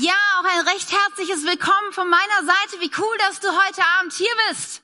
[0.00, 2.80] Ja, auch ein recht herzliches Willkommen von meiner Seite.
[2.80, 4.82] Wie cool, dass du heute Abend hier bist.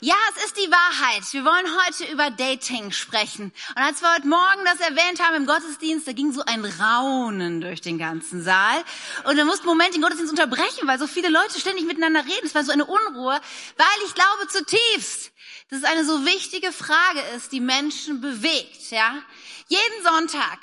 [0.00, 1.22] Ja, es ist die Wahrheit.
[1.32, 3.52] Wir wollen heute über Dating sprechen.
[3.76, 7.60] Und als wir heute Morgen das erwähnt haben im Gottesdienst, da ging so ein Raunen
[7.60, 8.82] durch den ganzen Saal.
[9.24, 12.46] Und wir mussten einen Moment den Gottesdienst unterbrechen, weil so viele Leute ständig miteinander reden.
[12.46, 13.40] Es war so eine Unruhe,
[13.76, 15.30] weil ich glaube zutiefst,
[15.70, 19.22] dass es eine so wichtige Frage ist, die Menschen bewegt, ja.
[19.68, 20.58] Jeden Sonntag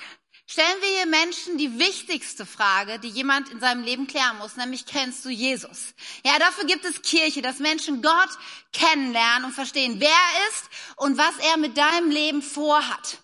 [0.47, 4.85] stellen wir hier Menschen die wichtigste Frage, die jemand in seinem Leben klären muss, nämlich
[4.85, 5.93] kennst du Jesus?
[6.23, 8.29] Ja, dafür gibt es Kirche, dass Menschen Gott
[8.73, 13.19] kennenlernen und verstehen, wer er ist und was er mit deinem Leben vorhat.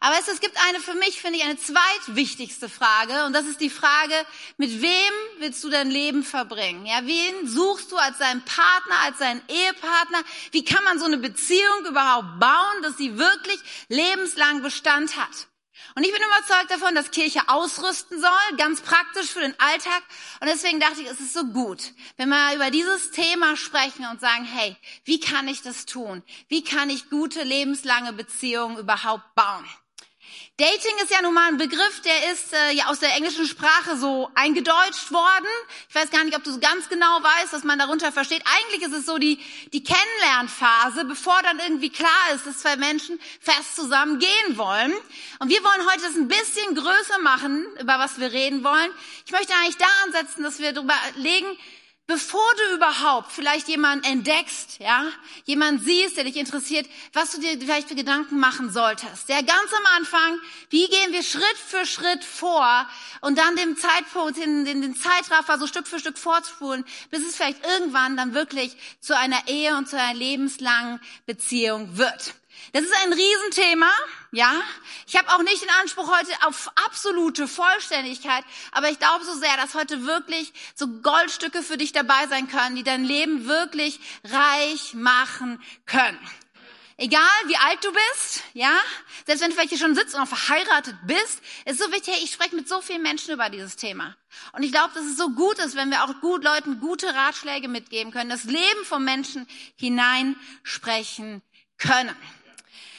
[0.00, 3.70] Aber es, gibt eine für mich, finde ich, eine zweitwichtigste Frage und das ist die
[3.70, 4.14] Frage,
[4.56, 6.84] mit wem willst du dein Leben verbringen?
[6.86, 10.22] Ja, wen suchst du als deinen Partner, als deinen Ehepartner?
[10.52, 15.48] Wie kann man so eine Beziehung überhaupt bauen, dass sie wirklich lebenslang Bestand hat?
[15.96, 20.02] Und ich bin überzeugt davon, dass Kirche ausrüsten soll, ganz praktisch für den Alltag.
[20.42, 24.20] Und deswegen dachte ich, es ist so gut, wenn wir über dieses Thema sprechen und
[24.20, 26.22] sagen, hey, wie kann ich das tun?
[26.48, 29.64] Wie kann ich gute, lebenslange Beziehungen überhaupt bauen?
[30.58, 33.98] Dating ist ja nun mal ein Begriff, der ist äh, ja aus der englischen Sprache
[33.98, 35.46] so eingedeutscht worden.
[35.86, 38.42] Ich weiß gar nicht, ob du so ganz genau weißt, was man darunter versteht.
[38.46, 39.38] Eigentlich ist es so die,
[39.74, 44.94] die Kennenlernphase, bevor dann irgendwie klar ist, dass zwei Menschen fest zusammen gehen wollen.
[45.40, 48.90] Und wir wollen heute das ein bisschen größer machen, über was wir reden wollen.
[49.26, 51.48] Ich möchte eigentlich da ansetzen, dass wir darüber legen,
[52.06, 55.06] bevor du überhaupt vielleicht jemanden entdeckst, ja,
[55.44, 59.28] jemanden siehst, der dich interessiert, was du dir vielleicht für Gedanken machen solltest.
[59.28, 60.38] Der ganz am Anfang,
[60.70, 62.88] wie gehen wir Schritt für Schritt vor
[63.22, 67.36] und dann den Zeitpunkt, den, den, den Zeitraffer so Stück für Stück vorzuspulen, bis es
[67.36, 72.34] vielleicht irgendwann dann wirklich zu einer Ehe und zu einer lebenslangen Beziehung wird.
[72.72, 73.90] Das ist ein Riesenthema,
[74.32, 74.62] ja.
[75.06, 79.56] Ich habe auch nicht den Anspruch heute auf absolute Vollständigkeit, aber ich glaube so sehr,
[79.56, 84.94] dass heute wirklich so Goldstücke für dich dabei sein können, die dein Leben wirklich reich
[84.94, 86.18] machen können.
[86.98, 88.74] Egal wie alt du bist, ja,
[89.26, 92.32] selbst wenn du vielleicht hier schon sitzt und verheiratet bist, ist so wichtig, hey, ich
[92.32, 94.16] spreche mit so vielen Menschen über dieses Thema.
[94.52, 97.68] Und ich glaube, dass es so gut ist, wenn wir auch gut Leuten gute Ratschläge
[97.68, 101.42] mitgeben können, das Leben von Menschen hineinsprechen
[101.76, 102.16] können.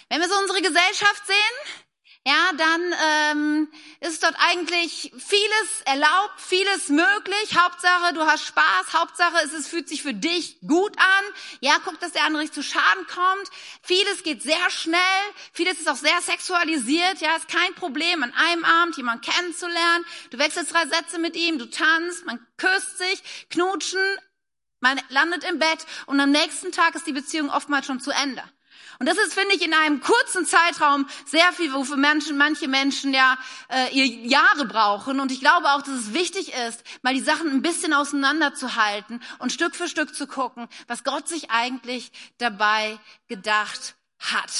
[0.09, 1.83] Wenn wir so unsere Gesellschaft sehen,
[2.27, 7.57] ja, dann ähm, ist dort eigentlich vieles erlaubt, vieles möglich.
[7.57, 8.91] Hauptsache, du hast Spaß.
[8.91, 11.25] Hauptsache, es fühlt sich für dich gut an.
[11.61, 13.49] Ja, guck, dass der andere nicht zu Schaden kommt.
[13.81, 14.99] Vieles geht sehr schnell.
[15.53, 17.21] Vieles ist auch sehr sexualisiert.
[17.21, 20.05] Ja, ist kein Problem, an einem Abend jemanden kennenzulernen.
[20.29, 24.03] Du wechselst drei Sätze mit ihm, du tanzt, man küsst sich, knutschen,
[24.81, 28.43] man landet im Bett und am nächsten Tag ist die Beziehung oftmals schon zu Ende.
[28.99, 33.13] Und das ist, finde ich, in einem kurzen Zeitraum sehr viel, wofür Menschen, manche Menschen
[33.13, 33.37] ja
[33.69, 35.19] äh, ihr Jahre brauchen.
[35.19, 39.51] Und ich glaube auch, dass es wichtig ist, mal die Sachen ein bisschen auseinanderzuhalten und
[39.51, 42.97] Stück für Stück zu gucken, was Gott sich eigentlich dabei
[43.27, 44.51] gedacht hat.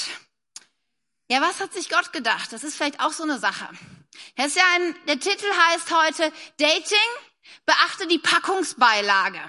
[1.30, 2.52] Ja, was hat sich Gott gedacht?
[2.52, 3.68] Das ist vielleicht auch so eine Sache.
[4.36, 7.27] Das ist ja ein, der Titel heißt heute Dating
[7.66, 9.40] Beachte die Packungsbeilage.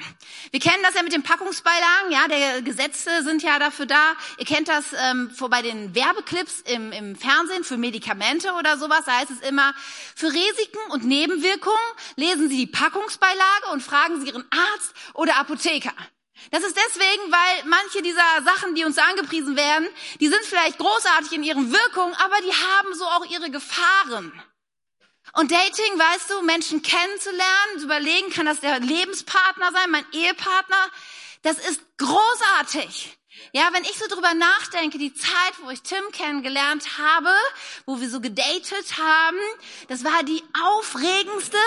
[0.52, 4.14] Wir kennen das ja mit den Packungsbeilagen, ja, der Gesetze sind ja dafür da.
[4.38, 9.06] Ihr kennt das ähm, vor bei den Werbeclips im, im Fernsehen für Medikamente oder sowas.
[9.06, 9.74] Da heißt es immer,
[10.16, 11.78] für Risiken und Nebenwirkungen
[12.16, 15.94] lesen Sie die Packungsbeilage und fragen Sie Ihren Arzt oder Apotheker.
[16.52, 19.88] Das ist deswegen, weil manche dieser Sachen, die uns angepriesen werden,
[20.20, 24.32] die sind vielleicht großartig in ihren Wirkungen, aber die haben so auch ihre Gefahren.
[25.34, 30.90] Und Dating, weißt du, Menschen kennenzulernen, zu überlegen, kann das der Lebenspartner sein, mein Ehepartner?
[31.44, 33.18] Das ist großartig.
[33.52, 37.30] Ja, wenn ich so drüber nachdenke, die Zeit, wo ich Tim kennengelernt habe,
[37.86, 39.38] wo wir so gedatet haben,
[39.88, 41.58] das war die aufregendste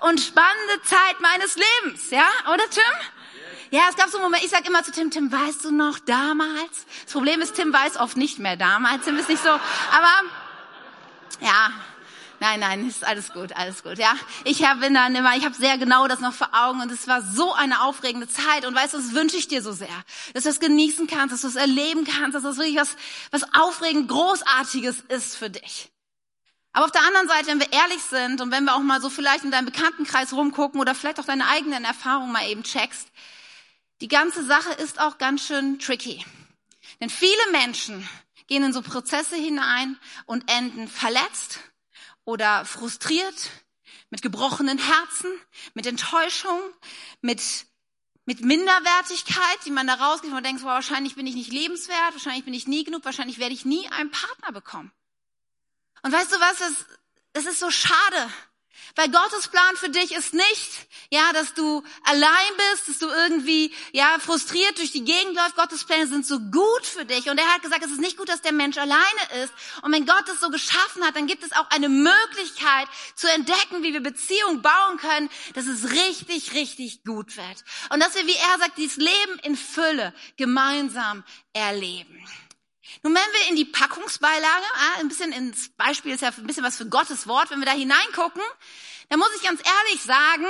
[0.00, 2.10] und spannende Zeit meines Lebens.
[2.10, 2.82] Ja, oder Tim?
[3.70, 5.98] Ja, es gab so einen Moment, ich sag immer zu Tim, Tim, weißt du noch
[5.98, 6.86] damals?
[7.04, 9.04] Das Problem ist, Tim weiß oft nicht mehr damals.
[9.04, 10.22] Tim ist nicht so, aber
[11.40, 11.72] ja,
[12.38, 14.14] Nein, nein, ist alles gut, alles gut, ja.
[14.44, 17.22] Ich habe dann immer, ich habe sehr genau das noch vor Augen und es war
[17.22, 19.88] so eine aufregende Zeit und weißt du, das wünsche ich dir so sehr,
[20.34, 22.96] dass du es genießen kannst, dass du es erleben kannst, dass das wirklich was,
[23.30, 25.90] was aufregend, großartiges ist für dich.
[26.72, 29.08] Aber auf der anderen Seite, wenn wir ehrlich sind und wenn wir auch mal so
[29.08, 33.08] vielleicht in deinem Bekanntenkreis rumgucken oder vielleicht auch deine eigenen Erfahrungen mal eben checkst,
[34.02, 36.22] die ganze Sache ist auch ganz schön tricky.
[37.00, 38.06] Denn viele Menschen
[38.46, 41.60] gehen in so Prozesse hinein und enden verletzt,
[42.26, 43.50] oder frustriert,
[44.10, 45.30] mit gebrochenen Herzen,
[45.74, 46.60] mit Enttäuschung,
[47.22, 47.40] mit,
[48.24, 52.44] mit Minderwertigkeit, die man da rausgeht und denkt, boah, wahrscheinlich bin ich nicht lebenswert, wahrscheinlich
[52.44, 54.92] bin ich nie genug, wahrscheinlich werde ich nie einen Partner bekommen.
[56.02, 56.86] Und weißt du was, es,
[57.32, 58.30] es ist so schade,
[58.96, 60.70] Weil Gottes Plan für dich ist nicht,
[61.10, 65.54] ja, dass du allein bist, dass du irgendwie, ja, frustriert durch die Gegend läufst.
[65.54, 67.28] Gottes Pläne sind so gut für dich.
[67.28, 69.52] Und er hat gesagt, es ist nicht gut, dass der Mensch alleine ist.
[69.82, 73.82] Und wenn Gott es so geschaffen hat, dann gibt es auch eine Möglichkeit zu entdecken,
[73.82, 77.64] wie wir Beziehungen bauen können, dass es richtig, richtig gut wird.
[77.90, 81.22] Und dass wir, wie er sagt, dieses Leben in Fülle gemeinsam
[81.52, 82.26] erleben.
[83.02, 86.64] Nun, wenn wir in die Packungsbeilage, ah, ein bisschen ins Beispiel ist ja ein bisschen
[86.64, 88.42] was für Gottes Wort, wenn wir da hineingucken,
[89.08, 90.46] dann muss ich ganz ehrlich sagen,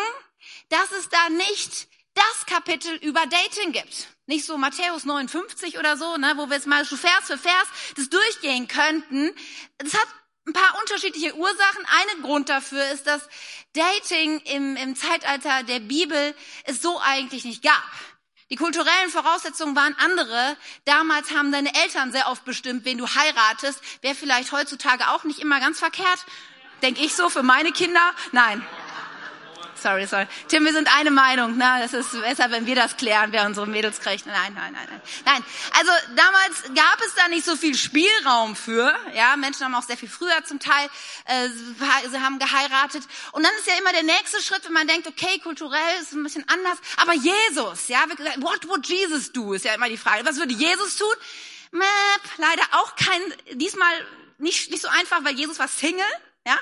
[0.69, 4.09] dass es da nicht das Kapitel über Dating gibt.
[4.27, 8.09] Nicht so Matthäus 59 oder so, ne, wo wir jetzt mal Vers für Vers das
[8.09, 9.33] durchgehen könnten.
[9.79, 10.09] Das hat
[10.47, 11.87] ein paar unterschiedliche Ursachen.
[11.87, 13.29] Ein Grund dafür ist, dass
[13.75, 16.35] Dating im, im Zeitalter der Bibel
[16.65, 17.93] es so eigentlich nicht gab.
[18.51, 20.57] Die kulturellen Voraussetzungen waren andere.
[20.85, 23.81] Damals haben deine Eltern sehr oft bestimmt, wen du heiratest.
[24.03, 26.25] Wäre vielleicht heutzutage auch nicht immer ganz verkehrt.
[26.83, 28.13] Denk ich so für meine Kinder?
[28.31, 28.65] Nein.
[29.81, 30.27] Sorry, sorry.
[30.49, 31.57] Tim, wir sind eine Meinung.
[31.57, 31.79] Ne?
[31.81, 34.27] Das ist besser, wenn wir das klären, wer unsere Mädels kriegt.
[34.27, 35.01] Nein, nein, nein, nein.
[35.25, 35.45] Nein.
[35.79, 38.95] Also damals gab es da nicht so viel Spielraum für.
[39.15, 40.89] Ja, Menschen haben auch sehr viel früher zum Teil,
[41.27, 43.03] äh, sie haben geheiratet.
[43.33, 46.13] Und dann ist ja immer der nächste Schritt, wenn man denkt, okay, kulturell ist es
[46.13, 46.79] ein bisschen anders.
[46.97, 48.05] Aber Jesus, ja,
[48.39, 49.53] what would Jesus do?
[49.53, 50.25] Ist ja immer die Frage.
[50.25, 51.15] Was würde Jesus tun?
[51.73, 51.87] Map,
[52.39, 53.21] leider auch kein,
[53.53, 53.93] diesmal
[54.39, 56.05] nicht, nicht so einfach, weil Jesus war Single.
[56.47, 56.57] Ja?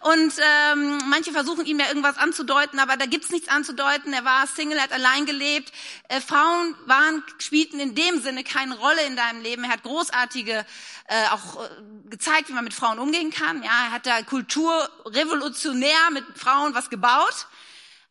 [0.00, 4.14] Und ähm, manche versuchen ihm ja irgendwas anzudeuten, aber da gibt's nichts anzudeuten.
[4.14, 5.70] Er war Single, hat allein gelebt.
[6.08, 9.64] Äh, Frauen waren, spielten in dem Sinne keine Rolle in deinem Leben.
[9.64, 10.64] Er hat großartige
[11.08, 11.68] äh, auch äh,
[12.08, 13.62] gezeigt, wie man mit Frauen umgehen kann.
[13.62, 17.48] Ja, er hat da kulturrevolutionär mit Frauen was gebaut,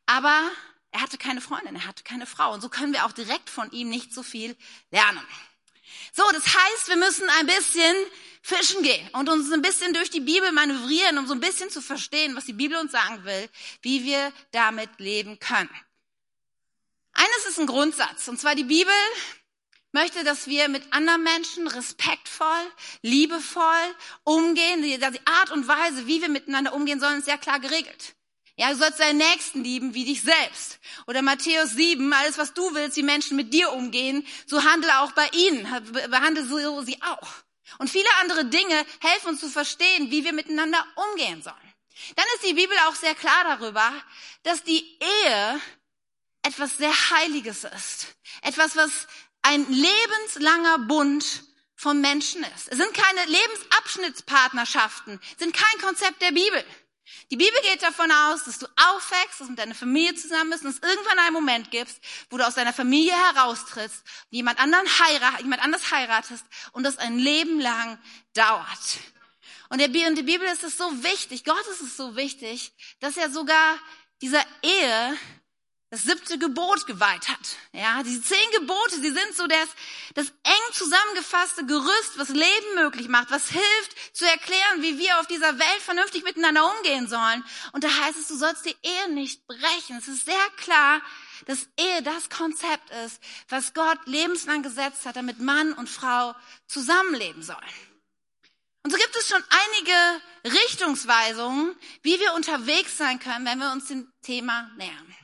[0.05, 0.39] aber
[0.91, 2.53] er hatte keine Freundin, er hatte keine Frau.
[2.53, 4.55] Und so können wir auch direkt von ihm nicht so viel
[4.91, 5.25] lernen.
[6.13, 7.95] So, das heißt, wir müssen ein bisschen
[8.47, 11.81] fischen gehen und uns ein bisschen durch die Bibel manövrieren, um so ein bisschen zu
[11.81, 13.49] verstehen, was die Bibel uns sagen will,
[13.81, 15.69] wie wir damit leben können.
[17.11, 18.93] Eines ist ein Grundsatz, und zwar die Bibel
[19.91, 22.71] möchte, dass wir mit anderen Menschen respektvoll,
[23.01, 24.81] liebevoll umgehen.
[24.81, 28.15] Die Art und Weise, wie wir miteinander umgehen sollen, ist sehr klar geregelt.
[28.55, 30.79] Ja, du sollst deinen Nächsten lieben wie dich selbst.
[31.05, 35.11] Oder Matthäus 7, alles was du willst, wie Menschen mit dir umgehen, so handle auch
[35.11, 35.63] bei ihnen,
[36.09, 37.46] behandle sie auch.
[37.77, 41.55] Und viele andere Dinge helfen uns zu verstehen, wie wir miteinander umgehen sollen.
[42.15, 43.91] Dann ist die Bibel auch sehr klar darüber,
[44.43, 45.61] dass die Ehe
[46.43, 48.15] etwas sehr Heiliges ist.
[48.41, 49.07] Etwas, was
[49.41, 51.43] ein lebenslanger Bund
[51.75, 52.69] von Menschen ist.
[52.69, 56.63] Es sind keine Lebensabschnittspartnerschaften, sind kein Konzept der Bibel.
[57.31, 60.63] Die Bibel geht davon aus, dass du aufwächst, dass du mit deiner Familie zusammen bist
[60.63, 61.99] und es irgendwann einen Moment gibst,
[62.29, 67.17] wo du aus deiner Familie heraustrittst, jemand anderen heirat, jemand anders heiratest und das ein
[67.17, 67.97] Leben lang
[68.33, 68.99] dauert.
[69.69, 73.29] Und der die Bibel ist es so wichtig, Gott ist es so wichtig, dass er
[73.29, 73.77] sogar
[74.21, 75.17] dieser Ehe
[75.89, 77.55] das siebte Gebot geweiht hat.
[77.71, 79.69] Ja, diese zehn Gebote, sie sind so das,
[80.15, 85.27] das eng zusammengefasste Gerüst, was Leben möglich macht, was hilft zu erklären, wie wir auf
[85.27, 87.43] dieser Welt vernünftig miteinander umgehen sollen.
[87.71, 89.97] Und da heißt es, du sollst die Ehe nicht brechen.
[89.97, 91.01] Es ist sehr klar,
[91.45, 96.35] dass Ehe das Konzept ist, was Gott lebenslang gesetzt hat, damit Mann und Frau
[96.67, 97.59] zusammenleben sollen.
[98.83, 100.21] Und so gibt es schon einige
[100.57, 105.15] Richtungsweisungen, wie wir unterwegs sein können, wenn wir uns dem Thema nähern.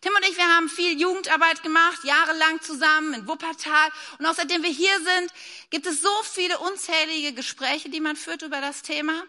[0.00, 3.90] Tim und ich, wir haben viel Jugendarbeit gemacht, jahrelang zusammen in Wuppertal.
[4.18, 5.32] Und auch seitdem wir hier sind,
[5.70, 9.24] gibt es so viele unzählige Gespräche, die man führt über das Thema.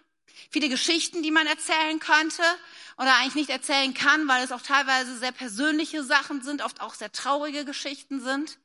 [0.51, 2.43] Viele Geschichten, die man erzählen könnte
[2.97, 6.93] oder eigentlich nicht erzählen kann, weil es auch teilweise sehr persönliche Sachen sind, oft auch
[6.93, 8.57] sehr traurige Geschichten sind.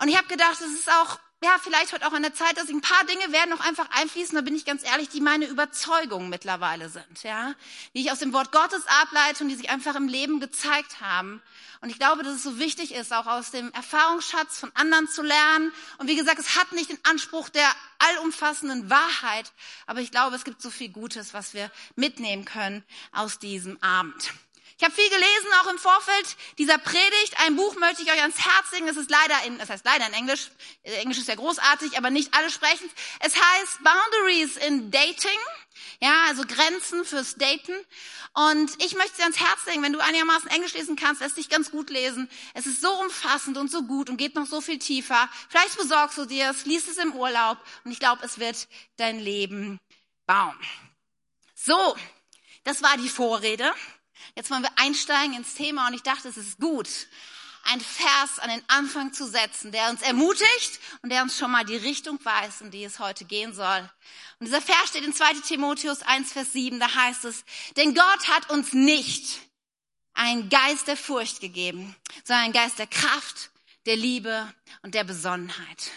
[0.00, 2.70] Und ich habe gedacht, es ist auch ja, vielleicht heute auch an der Zeit, dass
[2.70, 5.44] ich ein paar Dinge werden noch einfach einfließen, da bin ich ganz ehrlich, die meine
[5.44, 7.54] Überzeugungen mittlerweile sind, ja,
[7.92, 11.42] die ich aus dem Wort Gottes ableite und die sich einfach im Leben gezeigt haben.
[11.82, 15.20] Und ich glaube, dass es so wichtig ist, auch aus dem Erfahrungsschatz von anderen zu
[15.22, 15.70] lernen.
[15.98, 19.52] Und wie gesagt, es hat nicht den Anspruch der allumfassenden Wahrheit,
[19.86, 22.82] aber ich glaube, es gibt so viel Gutes, was wir mitnehmen können
[23.12, 24.32] aus diesem Abend.
[24.84, 27.40] Ich habe viel gelesen, auch im Vorfeld dieser Predigt.
[27.46, 28.86] Ein Buch möchte ich euch ans Herz legen.
[28.86, 30.50] Es ist leider in, das heißt leider in Englisch.
[30.82, 32.90] Englisch ist ja großartig, aber nicht alle sprechen.
[33.20, 35.38] Es heißt Boundaries in Dating.
[36.02, 37.72] Ja, also Grenzen fürs Daten.
[38.34, 41.48] Und ich möchte dir ans Herz legen, wenn du einigermaßen Englisch lesen kannst, lässt dich
[41.48, 42.28] ganz gut lesen.
[42.52, 45.30] Es ist so umfassend und so gut und geht noch so viel tiefer.
[45.48, 49.18] Vielleicht besorgst du dir es, liest es im Urlaub und ich glaube, es wird dein
[49.18, 49.80] Leben
[50.26, 50.60] bauen.
[51.54, 51.96] So,
[52.64, 53.72] das war die Vorrede.
[54.34, 56.88] Jetzt wollen wir einsteigen ins Thema und ich dachte, es ist gut,
[57.64, 61.64] einen Vers an den Anfang zu setzen, der uns ermutigt und der uns schon mal
[61.64, 63.90] die Richtung weist, in die es heute gehen soll.
[64.38, 67.44] Und dieser Vers steht in 2 Timotheus 1, Vers 7, da heißt es,
[67.76, 69.40] denn Gott hat uns nicht
[70.12, 73.50] einen Geist der Furcht gegeben, sondern einen Geist der Kraft,
[73.86, 74.52] der Liebe
[74.82, 75.90] und der Besonnenheit.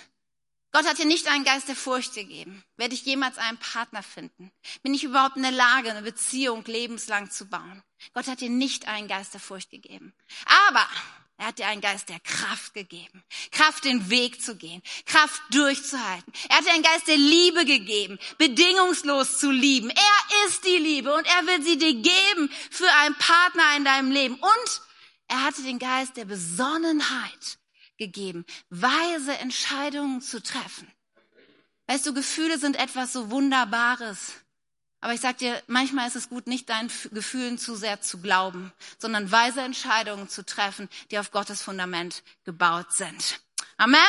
[0.77, 2.63] Gott hat dir nicht einen Geist der Furcht gegeben.
[2.75, 4.51] Werde ich jemals einen Partner finden?
[4.83, 7.81] Bin ich überhaupt in der Lage, eine Beziehung lebenslang zu bauen?
[8.13, 10.13] Gott hat dir nicht einen Geist der Furcht gegeben.
[10.69, 10.87] Aber
[11.37, 13.23] er hat dir einen Geist der Kraft gegeben.
[13.49, 14.83] Kraft, den Weg zu gehen.
[15.07, 16.31] Kraft durchzuhalten.
[16.47, 18.19] Er hat dir einen Geist der Liebe gegeben.
[18.37, 19.89] Bedingungslos zu lieben.
[19.89, 24.11] Er ist die Liebe und er will sie dir geben für einen Partner in deinem
[24.11, 24.35] Leben.
[24.35, 24.81] Und
[25.27, 27.57] er hatte den Geist der Besonnenheit
[27.97, 30.87] gegeben, weise Entscheidungen zu treffen.
[31.87, 34.33] Weißt du, Gefühle sind etwas so Wunderbares.
[34.99, 38.73] Aber ich sag dir, manchmal ist es gut, nicht deinen Gefühlen zu sehr zu glauben,
[38.97, 43.39] sondern weise Entscheidungen zu treffen, die auf Gottes Fundament gebaut sind.
[43.77, 43.99] Amen.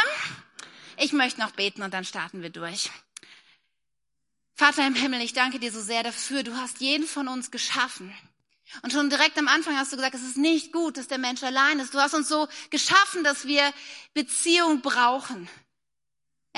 [0.96, 2.90] Ich möchte noch beten und dann starten wir durch.
[4.54, 6.42] Vater im Himmel, ich danke dir so sehr dafür.
[6.42, 8.12] Du hast jeden von uns geschaffen.
[8.82, 11.42] Und schon direkt am Anfang hast du gesagt, es ist nicht gut, dass der Mensch
[11.42, 11.94] allein ist.
[11.94, 13.72] Du hast uns so geschaffen, dass wir
[14.14, 15.48] Beziehung brauchen.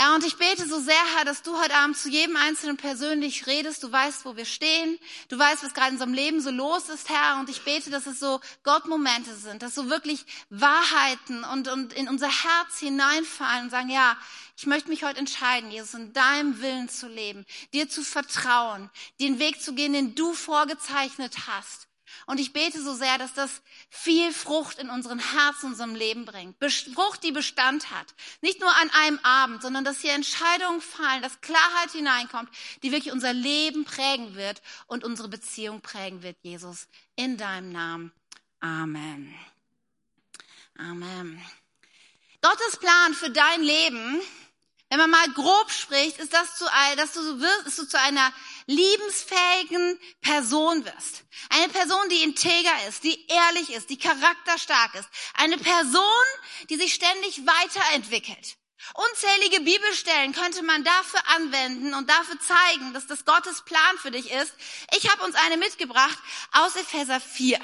[0.00, 3.46] Ja, und ich bete so sehr, Herr, dass du heute Abend zu jedem Einzelnen persönlich
[3.46, 3.82] redest.
[3.82, 4.98] Du weißt, wo wir stehen.
[5.28, 7.38] Du weißt, was gerade in unserem Leben so los ist, Herr.
[7.38, 12.08] Und ich bete, dass es so Gottmomente sind, dass so wirklich Wahrheiten und, und in
[12.08, 14.16] unser Herz hineinfallen und sagen, ja,
[14.56, 18.88] ich möchte mich heute entscheiden, Jesus, in deinem Willen zu leben, dir zu vertrauen,
[19.20, 21.89] den Weg zu gehen, den du vorgezeichnet hast.
[22.26, 26.24] Und ich bete so sehr, dass das viel Frucht in unseren Herzen, in unserem Leben
[26.24, 26.56] bringt.
[26.94, 28.14] Frucht, die Bestand hat.
[28.40, 32.50] Nicht nur an einem Abend, sondern dass hier Entscheidungen fallen, dass Klarheit hineinkommt,
[32.82, 36.88] die wirklich unser Leben prägen wird und unsere Beziehung prägen wird, Jesus.
[37.16, 38.12] In deinem Namen.
[38.60, 39.34] Amen.
[40.78, 41.42] Amen.
[42.42, 44.20] Gottes Plan für dein Leben
[44.90, 46.64] wenn man mal grob spricht, ist das, zu,
[46.96, 48.32] dass du wirst, du zu einer
[48.70, 51.24] liebensfähigen Person wirst.
[51.50, 55.08] Eine Person, die integer ist, die ehrlich ist, die charakterstark ist.
[55.34, 56.24] Eine Person,
[56.68, 58.56] die sich ständig weiterentwickelt.
[58.94, 64.30] Unzählige Bibelstellen könnte man dafür anwenden und dafür zeigen, dass das Gottes Plan für dich
[64.30, 64.54] ist.
[64.96, 66.18] Ich habe uns eine mitgebracht
[66.52, 67.60] aus Epheser 4.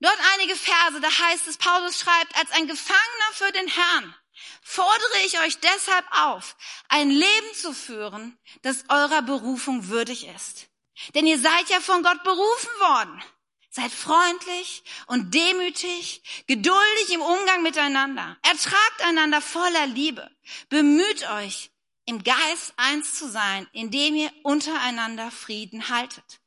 [0.00, 4.14] Dort einige Verse, da heißt es, Paulus schreibt, als ein Gefangener für den Herrn
[4.62, 6.56] fordere ich euch deshalb auf,
[6.88, 10.68] ein Leben zu führen, das eurer Berufung würdig ist.
[11.14, 13.22] Denn ihr seid ja von Gott berufen worden.
[13.70, 18.36] Seid freundlich und demütig, geduldig im Umgang miteinander.
[18.42, 20.28] Ertragt einander voller Liebe.
[20.68, 21.70] Bemüht euch,
[22.06, 26.40] im Geist eins zu sein, indem ihr untereinander Frieden haltet.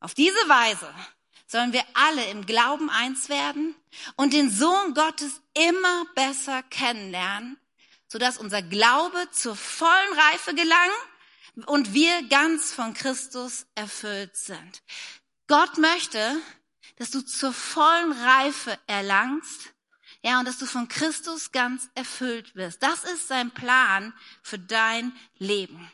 [0.00, 0.92] Auf diese Weise
[1.54, 3.76] sollen wir alle im Glauben eins werden
[4.16, 7.56] und den Sohn Gottes immer besser kennenlernen,
[8.08, 14.82] sodass unser Glaube zur vollen Reife gelangt und wir ganz von Christus erfüllt sind.
[15.46, 16.36] Gott möchte,
[16.96, 19.72] dass du zur vollen Reife erlangst,
[20.22, 22.82] ja, und dass du von Christus ganz erfüllt wirst.
[22.82, 25.88] Das ist sein Plan für dein Leben.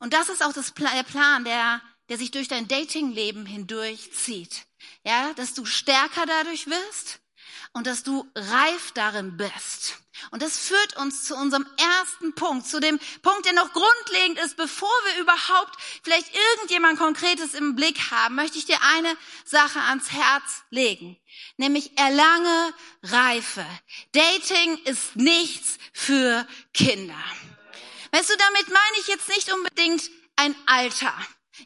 [0.00, 4.66] Und das ist auch das, der Plan, der der sich durch dein Datingleben hindurch zieht.
[5.04, 7.20] Ja, dass du stärker dadurch wirst
[7.72, 9.98] und dass du reif darin bist.
[10.30, 14.56] Und das führt uns zu unserem ersten Punkt, zu dem Punkt, der noch grundlegend ist,
[14.56, 20.10] bevor wir überhaupt vielleicht irgendjemand Konkretes im Blick haben, möchte ich dir eine Sache ans
[20.10, 21.18] Herz legen,
[21.58, 23.66] nämlich erlange Reife.
[24.12, 27.22] Dating ist nichts für Kinder.
[28.12, 31.14] Weißt du, damit meine ich jetzt nicht unbedingt ein Alter.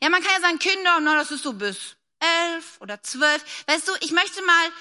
[0.02, 3.44] Ja, man kann ja sagen, Kinder, na, das ist so bis elf oder zwölf.
[3.66, 4.72] Weißt du, ich möchte mal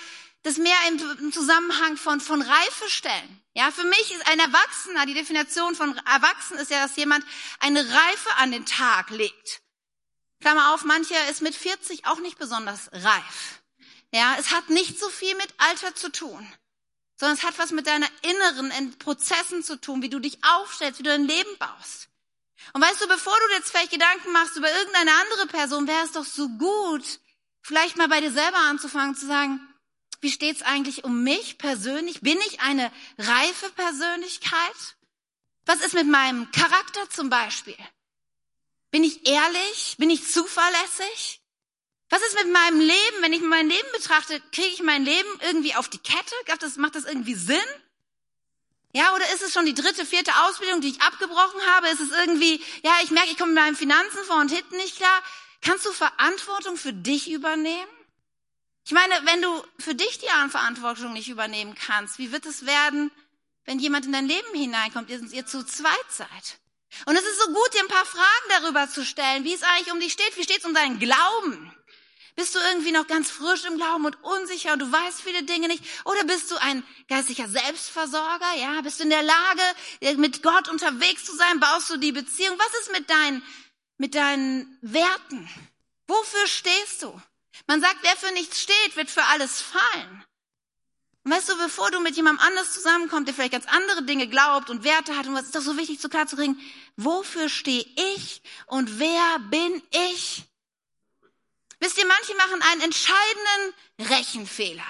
[0.43, 3.41] das mehr im Zusammenhang von, von Reife stellen.
[3.55, 7.25] Ja, für mich ist ein Erwachsener, die Definition von Erwachsen ist ja, dass jemand
[7.59, 9.61] eine Reife an den Tag legt.
[10.39, 13.61] Klammer auf, mancher ist mit 40 auch nicht besonders reif.
[14.13, 16.47] Ja, es hat nicht so viel mit Alter zu tun,
[17.17, 21.03] sondern es hat was mit deiner inneren Prozessen zu tun, wie du dich aufstellst, wie
[21.03, 22.08] du dein Leben baust.
[22.73, 26.11] Und weißt du, bevor du jetzt vielleicht Gedanken machst über irgendeine andere Person, wäre es
[26.11, 27.03] doch so gut,
[27.61, 29.59] vielleicht mal bei dir selber anzufangen, zu sagen,
[30.21, 32.21] wie steht's eigentlich um mich persönlich?
[32.21, 34.95] Bin ich eine reife Persönlichkeit?
[35.65, 37.77] Was ist mit meinem Charakter zum Beispiel?
[38.91, 39.95] Bin ich ehrlich?
[39.97, 41.41] Bin ich zuverlässig?
[42.09, 43.21] Was ist mit meinem Leben?
[43.21, 46.33] Wenn ich mein Leben betrachte, kriege ich mein Leben irgendwie auf die Kette?
[46.77, 47.57] Macht das irgendwie Sinn?
[48.91, 51.89] Ja, oder ist es schon die dritte, vierte Ausbildung, die ich abgebrochen habe?
[51.89, 54.97] Ist es irgendwie, ja, ich merke, ich komme mit meinen Finanzen vor und hinten nicht
[54.97, 55.23] klar.
[55.61, 57.91] Kannst du Verantwortung für dich übernehmen?
[58.85, 63.11] Ich meine, wenn du für dich die Verantwortung nicht übernehmen kannst, wie wird es werden,
[63.65, 66.59] wenn jemand in dein Leben hineinkommt, ihr, ihr zu zweit seid?
[67.05, 69.91] Und es ist so gut, dir ein paar Fragen darüber zu stellen, wie es eigentlich
[69.91, 70.35] um dich steht.
[70.37, 71.71] Wie steht es um deinen Glauben?
[72.39, 75.67] Bist du irgendwie noch ganz frisch im Glauben und unsicher und du weißt viele Dinge
[75.67, 75.83] nicht?
[76.05, 78.55] Oder bist du ein geistlicher Selbstversorger?
[78.55, 81.59] Ja, bist du in der Lage, mit Gott unterwegs zu sein?
[81.59, 82.57] Baust du die Beziehung?
[82.57, 83.43] Was ist mit deinen,
[83.97, 85.49] mit deinen Werten?
[86.07, 87.21] Wofür stehst du?
[87.67, 90.23] Man sagt, wer für nichts steht, wird für alles fallen.
[91.25, 94.69] Und weißt du, bevor du mit jemandem anders zusammenkommst, der vielleicht ganz andere Dinge glaubt
[94.69, 96.57] und Werte hat, und was ist doch so wichtig, so klar zu kriegen,
[96.95, 100.48] wofür stehe ich und wer bin ich?
[101.79, 104.83] Wisst ihr, manche machen einen entscheidenden Rechenfehler.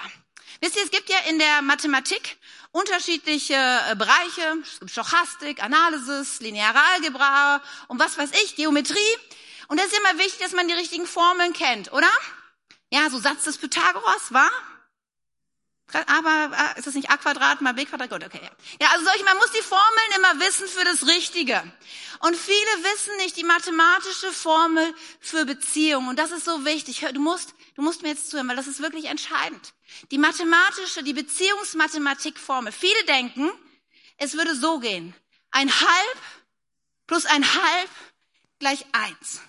[0.60, 2.36] Wisst ihr, es gibt ja in der Mathematik
[2.72, 4.58] unterschiedliche äh, Bereiche.
[4.62, 9.16] Es gibt Stochastik, Analysis, lineare Algebra und was weiß ich, Geometrie.
[9.68, 12.10] Und das ist immer wichtig, dass man die richtigen Formeln kennt, oder?
[12.90, 14.50] Ja, so Satz des Pythagoras, war?
[16.06, 18.10] Aber äh, ist das nicht a Quadrat mal b Quadrat?
[18.10, 18.40] Gut, okay.
[18.80, 21.62] Ja, also solche, man muss die Formeln immer wissen für das Richtige.
[22.20, 26.08] Und viele wissen nicht die mathematische Formel für Beziehung.
[26.08, 27.04] Und das ist so wichtig.
[27.14, 29.72] Du musst, du musst mir jetzt zuhören, weil das ist wirklich entscheidend.
[30.10, 32.72] Die mathematische, die Beziehungsmathematikformel.
[32.72, 33.50] Viele denken,
[34.18, 35.14] es würde so gehen.
[35.50, 36.18] Ein halb
[37.06, 37.90] plus ein halb
[38.58, 39.40] gleich eins.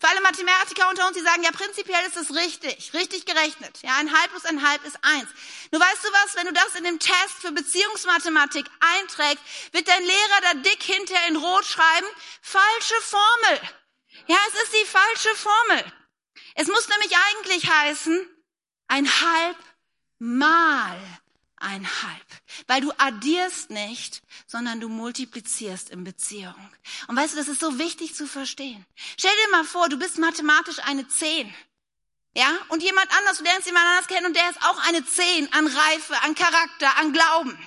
[0.00, 3.82] Für alle Mathematiker unter uns, die sagen, ja, prinzipiell ist es richtig, richtig gerechnet.
[3.82, 5.28] Ja, ein halb plus ein halb ist eins.
[5.72, 9.42] Nur weißt du was, wenn du das in dem Test für Beziehungsmathematik einträgst,
[9.72, 12.06] wird dein Lehrer da dick hinter in Rot schreiben,
[12.42, 13.60] falsche Formel.
[14.26, 15.92] Ja, es ist die falsche Formel.
[16.54, 18.28] Es muss nämlich eigentlich heißen,
[18.88, 19.56] ein halb
[20.18, 21.00] mal
[21.60, 22.26] ein Halb.
[22.66, 26.54] Weil du addierst nicht, sondern du multiplizierst in Beziehung.
[27.06, 28.84] Und weißt du, das ist so wichtig zu verstehen.
[29.16, 31.52] Stell dir mal vor, du bist mathematisch eine Zehn.
[32.34, 32.50] Ja?
[32.68, 35.66] Und jemand anders, du lernst jemand anders kennen und der ist auch eine Zehn an
[35.66, 37.58] Reife, an Charakter, an Glauben.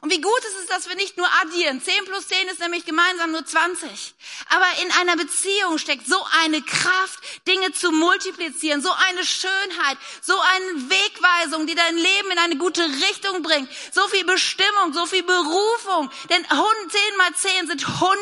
[0.00, 1.82] Und wie gut ist es, dass wir nicht nur addieren.
[1.82, 4.14] 10 plus 10 ist nämlich gemeinsam nur 20.
[4.48, 10.38] Aber in einer Beziehung steckt so eine Kraft, Dinge zu multiplizieren, so eine Schönheit, so
[10.40, 13.68] eine Wegweisung, die dein Leben in eine gute Richtung bringt.
[13.92, 16.10] So viel Bestimmung, so viel Berufung.
[16.30, 18.16] Denn 10 mal 10 sind 100.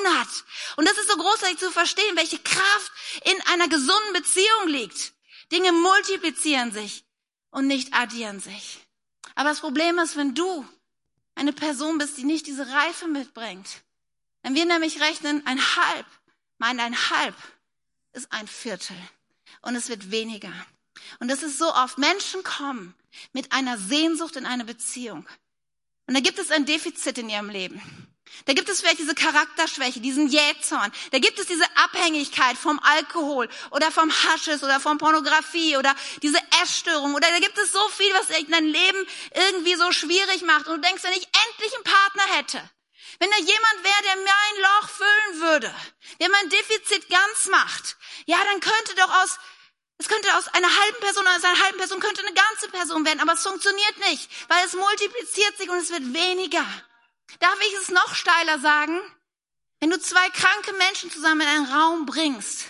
[0.76, 2.92] Und das ist so großartig zu verstehen, welche Kraft
[3.24, 5.12] in einer gesunden Beziehung liegt.
[5.52, 7.04] Dinge multiplizieren sich
[7.50, 8.80] und nicht addieren sich.
[9.34, 10.66] Aber das Problem ist, wenn du
[11.34, 13.82] eine Person bist, die nicht diese Reife mitbringt.
[14.42, 16.06] Wenn wir nämlich rechnen, ein Halb,
[16.58, 17.34] mein ein Halb
[18.12, 18.96] ist ein Viertel
[19.62, 20.52] und es wird weniger.
[21.18, 22.94] Und das ist so oft, Menschen kommen
[23.32, 25.26] mit einer Sehnsucht in eine Beziehung.
[26.06, 27.80] Und da gibt es ein Defizit in ihrem Leben.
[28.44, 30.92] Da gibt es vielleicht diese Charakterschwäche, diesen Jähzorn.
[31.10, 36.38] Da gibt es diese Abhängigkeit vom Alkohol oder vom Hasches oder von Pornografie oder diese
[36.62, 40.66] Essstörung oder da gibt es so viel, was dein Leben irgendwie so schwierig macht.
[40.66, 42.70] Und du denkst, wenn ich endlich einen Partner hätte,
[43.18, 45.74] wenn da jemand wäre, der mein Loch füllen würde,
[46.20, 47.96] der mein Defizit ganz macht,
[48.26, 49.38] ja, dann könnte doch aus
[49.98, 53.20] es könnte aus einer halben Person, aus einer halben Person könnte eine ganze Person werden,
[53.20, 56.64] aber es funktioniert nicht, weil es multipliziert sich und es wird weniger.
[57.38, 58.98] Darf ich es noch steiler sagen?
[59.78, 62.68] Wenn du zwei kranke Menschen zusammen in einen Raum bringst,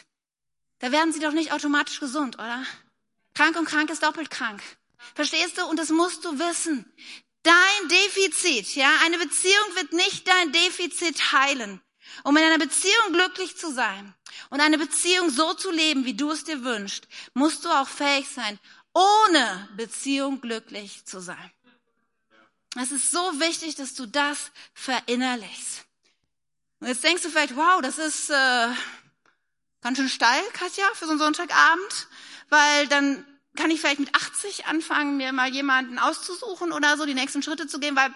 [0.81, 2.67] da werden sie doch nicht automatisch gesund, oder?
[3.41, 4.63] Krank und krank ist doppelt krank.
[5.15, 5.65] Verstehst du?
[5.65, 6.85] Und das musst du wissen.
[7.43, 11.81] Dein Defizit, ja, eine Beziehung wird nicht dein Defizit heilen.
[12.23, 14.15] Um in einer Beziehung glücklich zu sein
[14.51, 18.29] und eine Beziehung so zu leben, wie du es dir wünschst, musst du auch fähig
[18.29, 18.59] sein,
[18.93, 21.51] ohne Beziehung glücklich zu sein.
[22.79, 25.87] Es ist so wichtig, dass du das verinnerlichst.
[26.81, 28.69] Und jetzt denkst du vielleicht, wow, das ist äh,
[29.81, 32.09] ganz schön steil, Katja, für so einen Sonntagabend,
[32.51, 33.25] weil dann
[33.57, 37.67] kann ich vielleicht mit 80 anfangen, mir mal jemanden auszusuchen oder so, die nächsten Schritte
[37.67, 38.13] zu gehen, weil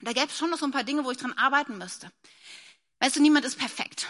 [0.00, 2.10] da gäbe es schon noch so ein paar Dinge, wo ich dran arbeiten müsste.
[3.00, 4.08] Weißt du, niemand ist perfekt.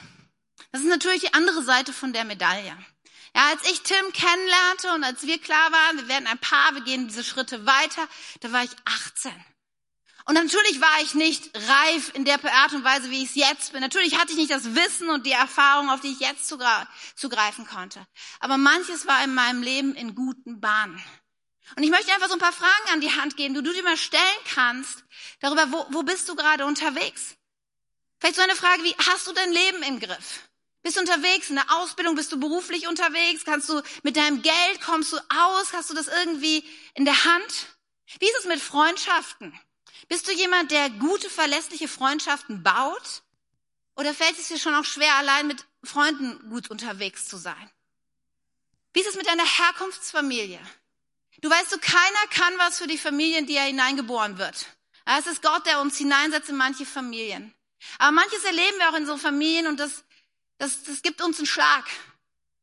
[0.72, 2.76] Das ist natürlich die andere Seite von der Medaille.
[3.34, 6.82] Ja, als ich Tim kennenlernte und als wir klar waren, wir werden ein Paar, wir
[6.82, 8.06] gehen diese Schritte weiter,
[8.40, 9.32] da war ich 18.
[10.28, 13.72] Und natürlich war ich nicht reif in der Art und Weise, wie ich es jetzt
[13.72, 13.80] bin.
[13.80, 18.06] Natürlich hatte ich nicht das Wissen und die Erfahrung, auf die ich jetzt zugreifen konnte.
[18.38, 21.02] Aber manches war in meinem Leben in guten Bahnen.
[21.76, 23.82] Und ich möchte einfach so ein paar Fragen an die Hand geben, die du dir
[23.82, 25.02] mal stellen kannst,
[25.40, 27.36] darüber, wo, wo bist du gerade unterwegs?
[28.18, 30.40] Vielleicht so eine Frage wie, hast du dein Leben im Griff?
[30.82, 32.16] Bist du unterwegs in der Ausbildung?
[32.16, 33.46] Bist du beruflich unterwegs?
[33.46, 35.72] Kannst du mit deinem Geld, kommst du aus?
[35.72, 36.62] Hast du das irgendwie
[36.92, 37.78] in der Hand?
[38.20, 39.58] Wie ist es mit Freundschaften?
[40.06, 43.22] Bist du jemand, der gute, verlässliche Freundschaften baut?
[43.96, 47.70] Oder fällt es dir schon auch schwer, allein mit Freunden gut unterwegs zu sein?
[48.92, 50.60] Wie ist es mit deiner Herkunftsfamilie?
[51.40, 54.66] Du weißt du, keiner kann was für die Familien, die er hineingeboren wird.
[55.04, 57.54] Es ist Gott, der uns hineinsetzt in manche Familien.
[57.98, 60.04] Aber manches erleben wir auch in so Familien und das,
[60.58, 61.84] das, das gibt uns einen Schlag.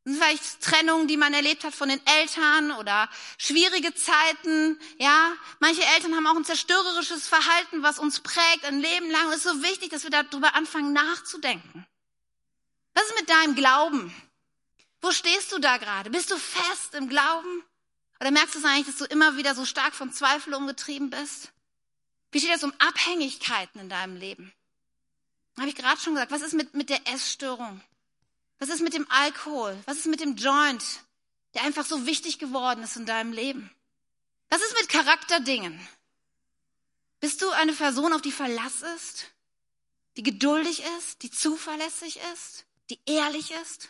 [0.06, 4.80] Das sind vielleicht Trennungen, die man erlebt hat von den Eltern oder schwierige Zeiten.
[5.00, 9.30] Ja, manche Eltern haben auch ein zerstörerisches Verhalten, was uns prägt ein Leben lang.
[9.30, 11.88] es ist so wichtig, dass wir darüber anfangen nachzudenken.
[12.94, 14.16] Was ist mit deinem Glauben?
[15.02, 16.12] Wo stehst du da gerade?
[16.12, 17.64] Bist du fest im Glauben?
[18.20, 21.52] Oder merkst du es eigentlich, dass du immer wieder so stark von Zweifel umgetrieben bist?
[22.32, 24.54] Wie steht es um Abhängigkeiten in deinem Leben?
[25.58, 27.82] Habe ich gerade schon gesagt, was ist mit, mit der Essstörung?
[28.60, 29.78] Was ist mit dem Alkohol?
[29.86, 30.84] Was ist mit dem Joint,
[31.54, 33.70] der einfach so wichtig geworden ist in deinem Leben?
[34.50, 35.80] Was ist mit Charakterdingen?
[37.20, 39.26] Bist du eine Person, auf die Verlass ist?
[40.18, 41.24] Die geduldig ist?
[41.24, 42.66] Die zuverlässig ist?
[42.90, 43.90] Die ehrlich ist?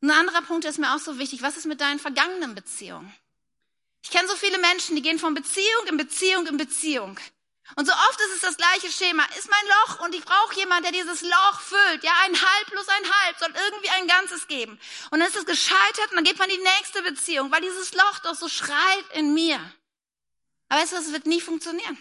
[0.00, 1.42] Ein anderer Punkt ist mir auch so wichtig.
[1.42, 3.12] Was ist mit deinen vergangenen Beziehungen?
[4.02, 7.20] Ich kenne so viele Menschen, die gehen von Beziehung in Beziehung in Beziehung.
[7.76, 9.24] Und so oft ist es das gleiche Schema.
[9.38, 12.04] Ist mein Loch und ich brauche jemanden, der dieses Loch füllt.
[12.04, 14.78] Ja, ein Halb plus ein Halb soll irgendwie ein Ganzes geben.
[15.10, 17.94] Und dann ist es gescheitert und dann geht man in die nächste Beziehung, weil dieses
[17.94, 19.58] Loch doch so schreit in mir.
[20.68, 21.96] Aber weißt du, es wird nie funktionieren.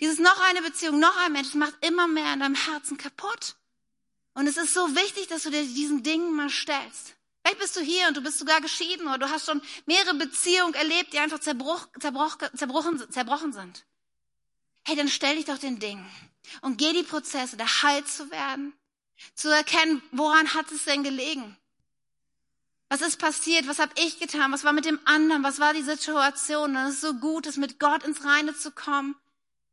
[0.00, 3.56] Dieses noch eine Beziehung, noch ein Mensch, macht immer mehr in deinem Herzen kaputt.
[4.34, 7.14] Und es ist so wichtig, dass du dir diesen Dingen mal stellst.
[7.42, 10.74] Vielleicht bist du hier und du bist sogar geschieden oder du hast schon mehrere Beziehungen
[10.74, 13.86] erlebt, die einfach zerbrochen, zerbrochen sind.
[14.88, 16.08] Hey, dann stell dich doch den Dingen
[16.60, 18.72] und geh die Prozesse, da heil zu werden,
[19.34, 21.56] zu erkennen, woran hat es denn gelegen?
[22.88, 23.66] Was ist passiert?
[23.66, 24.52] Was habe ich getan?
[24.52, 25.42] Was war mit dem anderen?
[25.42, 26.76] Was war die Situation?
[26.76, 29.16] Und es ist so gut, es mit Gott ins Reine zu kommen.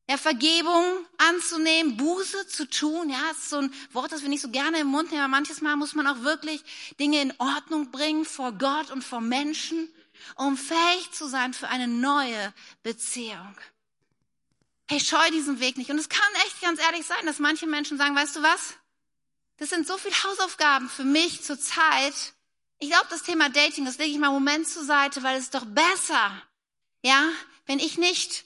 [0.09, 0.83] Ja, Vergebung
[1.19, 3.11] anzunehmen, Buße zu tun.
[3.11, 5.21] Ja, ist so ein Wort, das wir nicht so gerne im Mund nehmen.
[5.21, 6.63] Aber manches Mal muss man auch wirklich
[6.99, 9.93] Dinge in Ordnung bringen vor Gott und vor Menschen,
[10.37, 13.55] um fähig zu sein für eine neue Beziehung.
[14.87, 15.89] Hey, scheu diesen Weg nicht.
[15.89, 18.73] Und es kann echt ganz ehrlich sein, dass manche Menschen sagen, weißt du was?
[19.57, 22.33] Das sind so viele Hausaufgaben für mich zur Zeit.
[22.79, 25.45] Ich glaube, das Thema Dating, das lege ich mal einen Moment zur Seite, weil es
[25.45, 26.41] ist doch besser,
[27.01, 27.29] ja,
[27.65, 28.45] wenn ich nicht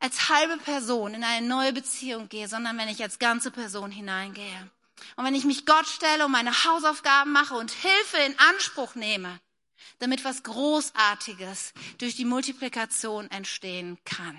[0.00, 4.70] als halbe Person in eine neue Beziehung gehe, sondern wenn ich als ganze Person hineingehe.
[5.16, 9.40] Und wenn ich mich Gott stelle und meine Hausaufgaben mache und Hilfe in Anspruch nehme,
[10.00, 14.38] damit was Großartiges durch die Multiplikation entstehen kann.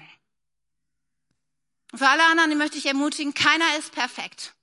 [1.92, 4.54] Und für alle anderen möchte ich ermutigen, keiner ist perfekt.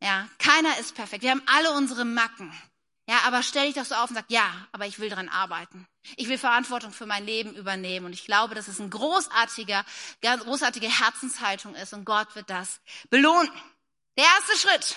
[0.00, 1.22] Ja, keiner ist perfekt.
[1.22, 2.52] Wir haben alle unsere Macken.
[3.08, 5.86] Ja, aber stell dich doch so auf und sag, ja, aber ich will dran arbeiten.
[6.16, 8.06] Ich will Verantwortung für mein Leben übernehmen.
[8.06, 9.84] Und ich glaube, dass es ein großartiger,
[10.20, 11.92] ganz großartige Herzenshaltung ist.
[11.92, 13.50] Und Gott wird das belohnen.
[14.16, 14.96] Der erste Schritt.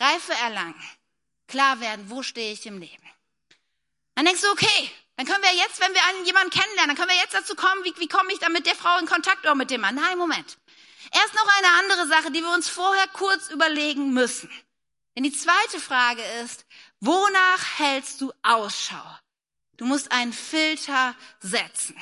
[0.00, 0.74] Reife erlangen.
[1.46, 3.02] Klar werden, wo stehe ich im Leben.
[4.14, 7.16] Dann denkst du, okay, dann können wir jetzt, wenn wir einen, jemanden kennenlernen, dann können
[7.16, 9.54] wir jetzt dazu kommen, wie, wie komme ich dann mit der Frau in Kontakt oder
[9.54, 9.94] mit dem Mann.
[9.94, 10.58] Nein, Moment.
[11.14, 14.50] Erst noch eine andere Sache, die wir uns vorher kurz überlegen müssen.
[15.16, 16.66] Denn die zweite Frage ist,
[17.00, 19.04] wonach hältst du Ausschau?
[19.76, 21.96] Du musst einen Filter setzen.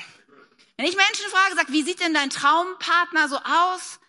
[0.77, 3.99] Wenn ich Menschen frage, sag, wie sieht denn dein Traumpartner so aus?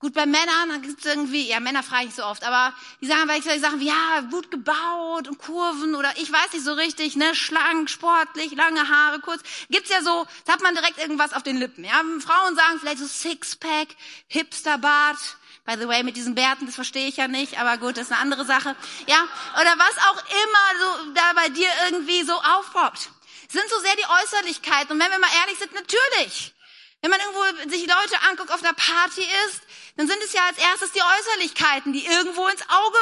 [0.00, 3.28] Gut, bei Männern dann gibt's irgendwie, ja, Männer frage ich so oft, aber die sagen
[3.28, 6.72] weil ich solche Sachen wie, ja, gut gebaut und Kurven oder ich weiß nicht so
[6.72, 9.42] richtig, ne, schlank, sportlich, lange Haare, kurz.
[9.68, 12.02] Gibt's ja so, da hat man direkt irgendwas auf den Lippen, ja.
[12.20, 13.88] Frauen sagen vielleicht so Sixpack,
[14.28, 15.18] Hipsterbart,
[15.66, 18.12] by the way, mit diesen Bärten, das verstehe ich ja nicht, aber gut, das ist
[18.12, 18.74] eine andere Sache,
[19.06, 19.22] ja.
[19.60, 23.10] Oder was auch immer so da bei dir irgendwie so aufpoppt.
[23.50, 26.54] Sind so sehr die Äußerlichkeiten und wenn wir mal ehrlich sind, natürlich.
[27.02, 29.62] Wenn man irgendwo sich Leute anguckt, auf einer Party ist,
[29.96, 32.98] dann sind es ja als erstes die Äußerlichkeiten, die irgendwo ins Auge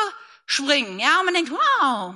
[0.47, 2.15] springen, ja, und man denkt, wow,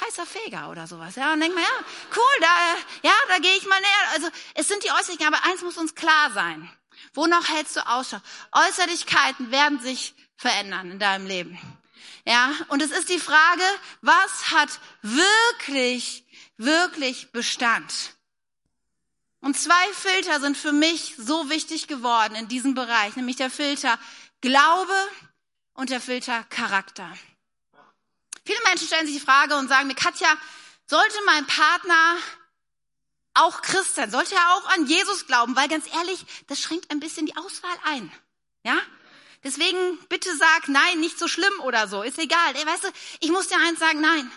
[0.00, 1.84] heißer Feger oder sowas, ja, und denkt man, ja,
[2.16, 4.12] cool, da, ja, da gehe ich mal näher.
[4.14, 6.70] Also, es sind die Äußerlichkeiten, aber eins muss uns klar sein.
[7.14, 8.18] Wonach hältst du Ausschau?
[8.52, 11.58] Äußerlichkeiten werden sich verändern in deinem Leben.
[12.24, 13.62] Ja, und es ist die Frage,
[14.02, 14.68] was hat
[15.02, 16.24] wirklich,
[16.56, 18.17] wirklich Bestand?
[19.40, 23.98] Und zwei Filter sind für mich so wichtig geworden in diesem Bereich, nämlich der Filter
[24.40, 25.08] Glaube
[25.74, 27.10] und der Filter Charakter.
[28.44, 30.28] Viele Menschen stellen sich die Frage und sagen mir, Katja,
[30.86, 32.16] sollte mein Partner
[33.34, 34.10] auch Christ sein?
[34.10, 35.54] Sollte er auch an Jesus glauben?
[35.54, 38.10] Weil ganz ehrlich, das schränkt ein bisschen die Auswahl ein.
[38.64, 38.80] Ja?
[39.44, 42.02] Deswegen bitte sag nein, nicht so schlimm oder so.
[42.02, 42.56] Ist egal.
[42.56, 42.88] Ey, weißt du,
[43.20, 44.30] ich muss dir eins sagen, nein.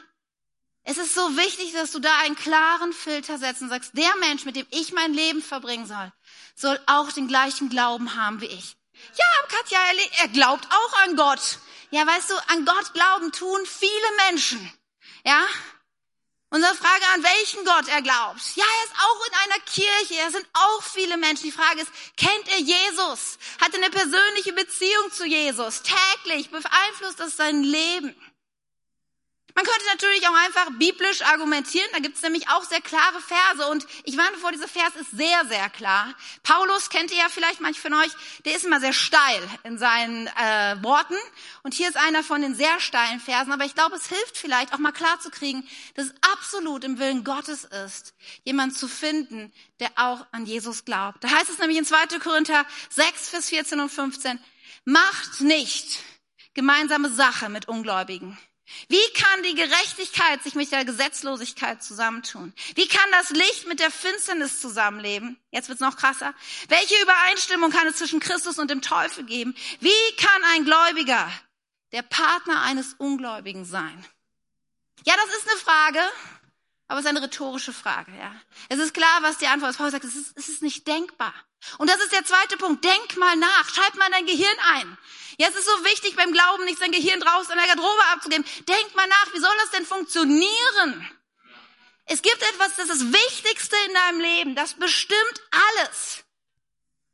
[0.84, 4.46] Es ist so wichtig, dass du da einen klaren Filter setzt und sagst, der Mensch,
[4.46, 6.12] mit dem ich mein Leben verbringen soll,
[6.56, 8.76] soll auch den gleichen Glauben haben wie ich.
[9.18, 9.80] Ja, Katja,
[10.22, 11.60] er, glaubt auch an Gott.
[11.92, 14.74] Ja, weißt du, an Gott glauben tun viele Menschen.
[15.24, 15.44] Ja?
[16.50, 18.42] Unsere Frage, an welchen Gott er glaubt.
[18.56, 20.16] Ja, er ist auch in einer Kirche.
[20.16, 21.44] Er sind auch viele Menschen.
[21.44, 23.38] Die Frage ist, kennt er Jesus?
[23.62, 25.82] Hat er eine persönliche Beziehung zu Jesus?
[25.82, 28.16] Täglich beeinflusst das sein Leben?
[29.56, 33.70] Man könnte natürlich auch einfach biblisch argumentieren, da gibt es nämlich auch sehr klare Verse
[33.70, 36.14] und ich warne vor, dieser Vers ist sehr, sehr klar.
[36.44, 38.12] Paulus kennt ihr ja vielleicht manche von euch,
[38.46, 41.16] der ist immer sehr steil in seinen äh, Worten
[41.64, 44.74] und hier ist einer von den sehr steilen Versen, aber ich glaube, es hilft vielleicht
[44.74, 49.52] auch mal klar zu kriegen, dass es absolut im Willen Gottes ist, jemand zu finden,
[49.80, 51.24] der auch an Jesus glaubt.
[51.24, 52.20] Da heißt es nämlich in 2.
[52.20, 54.40] Korinther 6, Vers 14 und 15,
[54.86, 56.00] macht nicht
[56.54, 58.38] gemeinsame Sache mit Ungläubigen
[58.88, 62.54] wie kann die Gerechtigkeit sich mit der Gesetzlosigkeit zusammentun?
[62.76, 65.38] Wie kann das Licht mit der Finsternis zusammenleben?
[65.52, 66.34] Jetzt wird's noch krasser.
[66.68, 69.56] Welche Übereinstimmung kann es zwischen Christus und dem Teufel geben?
[69.80, 71.32] Wie kann ein Gläubiger
[71.92, 74.06] der Partner eines Ungläubigen sein?
[75.06, 76.00] Ja, das ist eine Frage,
[76.92, 78.12] aber es ist eine rhetorische Frage.
[78.20, 78.36] Ja,
[78.68, 79.78] es ist klar, was die Antwort ist.
[79.78, 81.34] Paulus sagt, es ist, es ist nicht denkbar.
[81.78, 82.84] Und das ist der zweite Punkt.
[82.84, 83.70] Denk mal nach.
[83.70, 84.98] Schreib mal in dein Gehirn ein.
[85.38, 88.46] Ja, es ist so wichtig beim Glauben, nicht sein Gehirn draußen in der Garderobe abzugeben.
[88.68, 91.10] Denk mal nach, wie soll das denn funktionieren?
[92.08, 94.56] Es gibt etwas, das ist das Wichtigste in deinem Leben.
[94.56, 95.42] Das bestimmt
[95.78, 96.26] alles.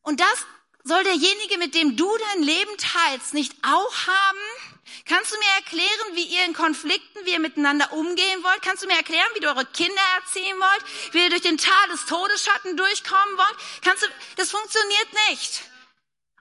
[0.02, 0.46] Und das
[0.88, 4.74] soll derjenige, mit dem du dein Leben teilst, nicht auch haben?
[5.06, 8.62] Kannst du mir erklären, wie ihr in Konflikten, wie ihr miteinander umgehen wollt?
[8.62, 11.14] Kannst du mir erklären, wie du eure Kinder erziehen wollt?
[11.14, 13.56] Wie ihr durch den Tal des Todesschatten durchkommen wollt?
[13.84, 15.62] Kannst du, das funktioniert nicht.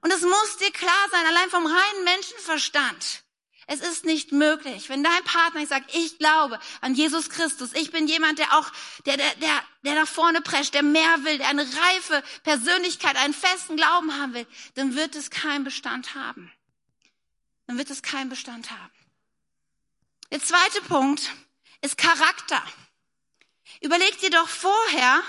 [0.02, 3.25] Und es muss dir klar sein, allein vom reinen Menschenverstand.
[3.68, 4.88] Es ist nicht möglich.
[4.88, 8.70] Wenn dein Partner sagt, ich glaube an Jesus Christus, ich bin jemand, der auch,
[9.06, 13.34] der, der, der, der nach vorne prescht, der mehr will, der eine reife Persönlichkeit, einen
[13.34, 16.52] festen Glauben haben will, dann wird es keinen Bestand haben.
[17.66, 18.92] Dann wird es keinen Bestand haben.
[20.30, 21.32] Der zweite Punkt
[21.80, 22.62] ist Charakter.
[23.80, 25.22] Überleg dir doch vorher,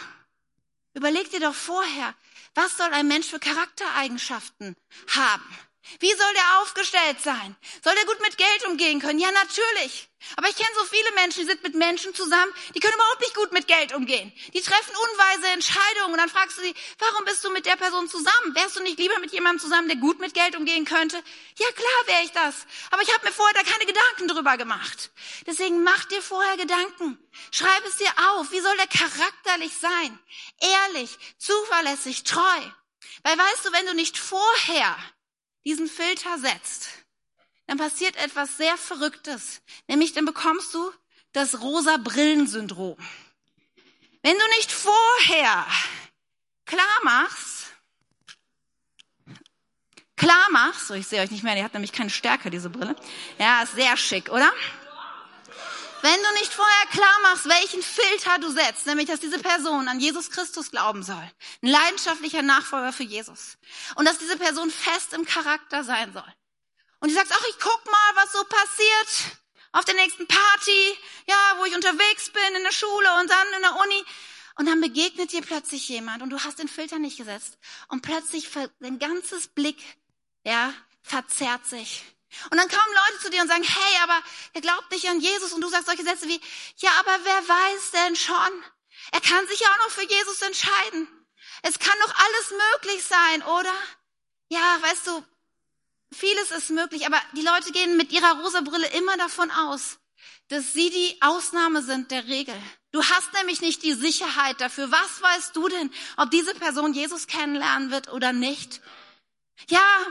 [0.93, 2.13] überleg dir doch vorher,
[2.53, 4.75] was soll ein Mensch für Charaktereigenschaften
[5.07, 5.57] haben?
[5.99, 7.55] Wie soll der aufgestellt sein?
[7.83, 9.19] Soll der gut mit Geld umgehen können?
[9.19, 10.09] Ja, natürlich.
[10.35, 13.35] Aber ich kenne so viele Menschen, die sind mit Menschen zusammen, die können überhaupt nicht
[13.35, 14.33] gut mit Geld umgehen.
[14.53, 18.09] Die treffen unweise Entscheidungen und dann fragst du sie, warum bist du mit der Person
[18.09, 18.55] zusammen?
[18.55, 21.17] Wärst du nicht lieber mit jemandem zusammen, der gut mit Geld umgehen könnte?
[21.57, 22.65] Ja, klar wäre ich das.
[22.91, 25.11] Aber ich habe mir vorher da keine Gedanken drüber gemacht.
[25.45, 27.17] Deswegen mach dir vorher Gedanken.
[27.51, 28.51] Schreib es dir auf.
[28.51, 30.19] Wie soll der charakterlich sein?
[30.59, 32.61] Ehrlich, zuverlässig, treu.
[33.23, 34.97] Weil weißt du, wenn du nicht vorher
[35.67, 36.87] diesen Filter setzt,
[37.65, 39.61] dann passiert etwas sehr Verrücktes.
[39.89, 40.91] Nämlich dann bekommst du
[41.33, 42.95] das rosa Brillensyndrom.
[44.23, 45.67] Wenn du nicht vorher
[46.65, 47.65] klar machst,
[50.15, 52.95] klar machst, so ich sehe euch nicht mehr, die hat nämlich keine Stärke, diese Brille.
[53.37, 54.49] Ja, ist sehr schick, oder?
[56.01, 59.99] Wenn du nicht vorher klar machst, welchen Filter du setzt, nämlich dass diese Person an
[59.99, 61.15] Jesus Christus glauben soll,
[61.61, 63.57] ein leidenschaftlicher Nachfolger für Jesus,
[63.95, 66.33] und dass diese Person fest im Charakter sein soll.
[66.99, 69.37] Und du sagst, ach, ich guck mal, was so passiert
[69.71, 73.61] auf der nächsten Party, ja, wo ich unterwegs bin, in der Schule und dann in
[73.61, 74.05] der Uni.
[74.55, 77.59] Und dann begegnet dir plötzlich jemand und du hast den Filter nicht gesetzt.
[77.89, 79.77] Und plötzlich dein ganzes Blick,
[80.43, 82.03] ja, verzerrt sich.
[82.49, 84.21] Und dann kommen Leute zu dir und sagen, hey, aber
[84.53, 85.53] er glaubt nicht an Jesus.
[85.53, 86.39] Und du sagst solche Sätze wie,
[86.77, 88.63] ja, aber wer weiß denn schon?
[89.11, 91.07] Er kann sich ja auch noch für Jesus entscheiden.
[91.63, 93.73] Es kann doch alles möglich sein, oder?
[94.49, 95.25] Ja, weißt du,
[96.11, 99.99] vieles ist möglich, aber die Leute gehen mit ihrer rosa Brille immer davon aus,
[100.49, 102.55] dass sie die Ausnahme sind der Regel.
[102.91, 104.91] Du hast nämlich nicht die Sicherheit dafür.
[104.91, 108.81] Was weißt du denn, ob diese Person Jesus kennenlernen wird oder nicht?
[109.69, 110.05] Ja,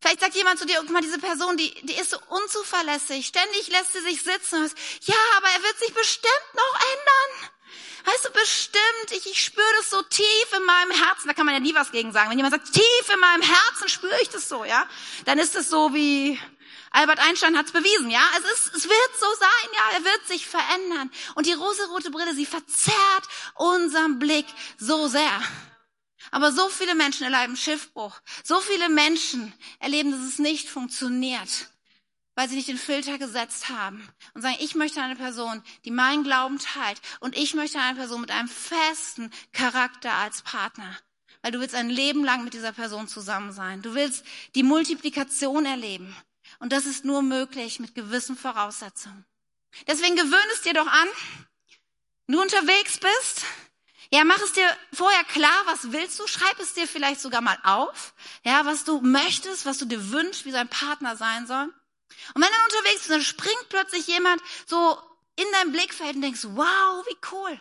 [0.00, 3.26] Vielleicht sagt jemand zu dir, guck mal, diese Person, die, die ist so unzuverlässig.
[3.26, 4.70] Ständig lässt sie sich sitzen.
[5.02, 7.50] Ja, aber er wird sich bestimmt noch ändern.
[8.06, 11.28] Weißt du, bestimmt, ich, ich spüre das so tief in meinem Herzen.
[11.28, 12.30] Da kann man ja nie was gegen sagen.
[12.30, 14.88] Wenn jemand sagt, tief in meinem Herzen spüre ich das so, ja,
[15.26, 16.40] dann ist es so wie
[16.92, 18.22] Albert Einstein hat es bewiesen, ja.
[18.38, 19.98] Es ist, es wird so sein, ja.
[19.98, 21.10] Er wird sich verändern.
[21.34, 24.46] Und die rosarote Brille, sie verzerrt unseren Blick
[24.78, 25.42] so sehr.
[26.30, 28.20] Aber so viele Menschen erleben Schiffbruch.
[28.44, 31.68] So viele Menschen erleben, dass es nicht funktioniert,
[32.34, 36.24] weil sie nicht den Filter gesetzt haben und sagen, ich möchte eine Person, die meinen
[36.24, 40.96] Glauben teilt und ich möchte eine Person mit einem festen Charakter als Partner.
[41.42, 43.80] Weil du willst ein Leben lang mit dieser Person zusammen sein.
[43.80, 46.14] Du willst die Multiplikation erleben.
[46.58, 49.24] Und das ist nur möglich mit gewissen Voraussetzungen.
[49.86, 51.08] Deswegen gewöhn es dir doch an,
[52.26, 53.44] wenn du unterwegs bist,
[54.12, 56.26] ja, mach es dir vorher klar, was willst du?
[56.26, 58.12] Schreib es dir vielleicht sogar mal auf,
[58.44, 61.72] ja, was du möchtest, was du dir wünschst, wie dein Partner sein soll.
[62.34, 65.00] Und wenn du unterwegs bist, dann springt plötzlich jemand so
[65.36, 67.60] in dein Blickfeld und denkst, wow, wie cool.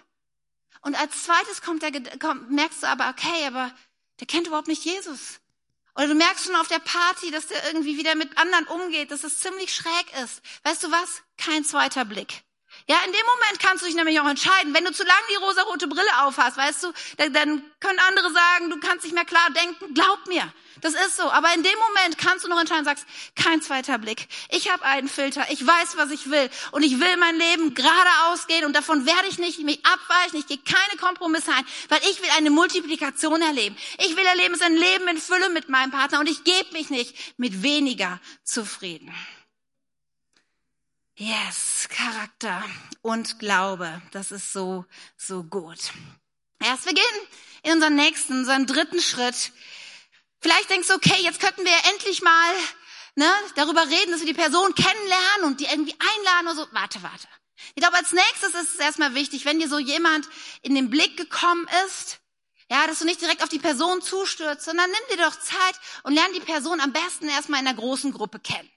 [0.81, 3.71] Und als zweites kommt der, kommt, merkst du aber, okay, aber
[4.19, 5.39] der kennt überhaupt nicht Jesus.
[5.95, 9.23] Oder du merkst schon auf der Party, dass der irgendwie wieder mit anderen umgeht, dass
[9.23, 10.41] es ziemlich schräg ist.
[10.63, 11.21] Weißt du was?
[11.37, 12.43] Kein zweiter Blick.
[12.89, 14.73] Ja, in dem Moment kannst du dich nämlich auch entscheiden.
[14.73, 18.71] Wenn du zu lange die rosarote Brille aufhast, weißt du, dann, dann können andere sagen,
[18.71, 19.93] du kannst nicht mehr klar denken.
[19.93, 21.29] Glaub mir, das ist so.
[21.29, 24.27] Aber in dem Moment kannst du noch entscheiden, sagst, kein zweiter Blick.
[24.49, 25.45] Ich habe einen Filter.
[25.51, 26.49] Ich weiß, was ich will.
[26.71, 28.65] Und ich will mein Leben geradeaus gehen.
[28.65, 30.39] Und davon werde ich nicht mich abweichen.
[30.39, 33.77] Ich gehe keine Kompromisse ein, weil ich will eine Multiplikation erleben.
[33.99, 36.21] Ich will erleben, es ist ein Leben in Fülle mit meinem Partner.
[36.21, 39.13] Und ich gebe mich nicht mit weniger zufrieden.
[41.21, 42.63] Yes, Charakter
[43.01, 44.01] und Glaube.
[44.11, 44.85] Das ist so,
[45.17, 45.91] so gut.
[46.63, 47.03] Erst wir gehen
[47.63, 49.51] in unseren nächsten, unseren dritten Schritt.
[50.39, 52.53] Vielleicht denkst du, okay, jetzt könnten wir endlich mal
[53.15, 56.67] ne, darüber reden, dass wir die Person kennenlernen und die irgendwie einladen oder so.
[56.71, 57.27] Warte, warte.
[57.75, 60.25] Ich glaube, als nächstes ist es erstmal wichtig, wenn dir so jemand
[60.61, 62.21] in den Blick gekommen ist,
[62.71, 66.13] ja, dass du nicht direkt auf die Person zustürzt, sondern nimm dir doch Zeit und
[66.13, 68.71] lern die Person am besten erstmal in einer großen Gruppe kennen.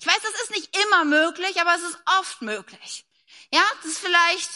[0.00, 3.04] Ich weiß, das ist nicht immer möglich, aber es ist oft möglich.
[3.52, 4.50] Ja, das ist vielleicht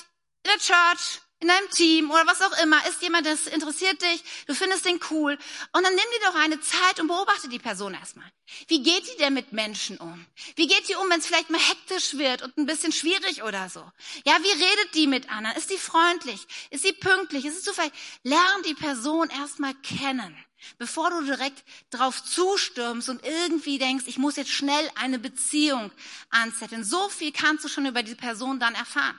[0.44, 4.22] in der Church, in deinem Team oder was auch immer, ist jemand, das interessiert dich,
[4.46, 5.36] du findest den cool.
[5.72, 8.30] Und dann nimm dir doch eine Zeit und beobachte die Person erstmal.
[8.68, 10.24] Wie geht die denn mit Menschen um?
[10.54, 13.68] Wie geht die um, wenn es vielleicht mal hektisch wird und ein bisschen schwierig oder
[13.68, 13.80] so?
[14.24, 15.56] Ja, wie redet die mit anderen?
[15.56, 16.46] Ist die freundlich?
[16.70, 17.44] Ist sie pünktlich?
[17.44, 17.92] Ist es zufällig?
[18.22, 20.36] Lern die Person erstmal kennen.
[20.78, 25.90] Bevor du direkt drauf zustürmst und irgendwie denkst, ich muss jetzt schnell eine Beziehung
[26.30, 26.84] anzetteln.
[26.84, 29.18] So viel kannst du schon über die Person dann erfahren.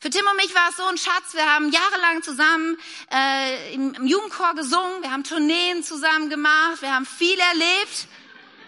[0.00, 1.34] Für Tim und mich war es so ein Schatz.
[1.34, 2.78] Wir haben jahrelang zusammen
[3.10, 8.06] äh, im, im Jugendchor gesungen, wir haben Tourneen zusammen gemacht, wir haben viel erlebt.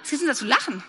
[0.03, 0.83] Was ist denn da zu lachen?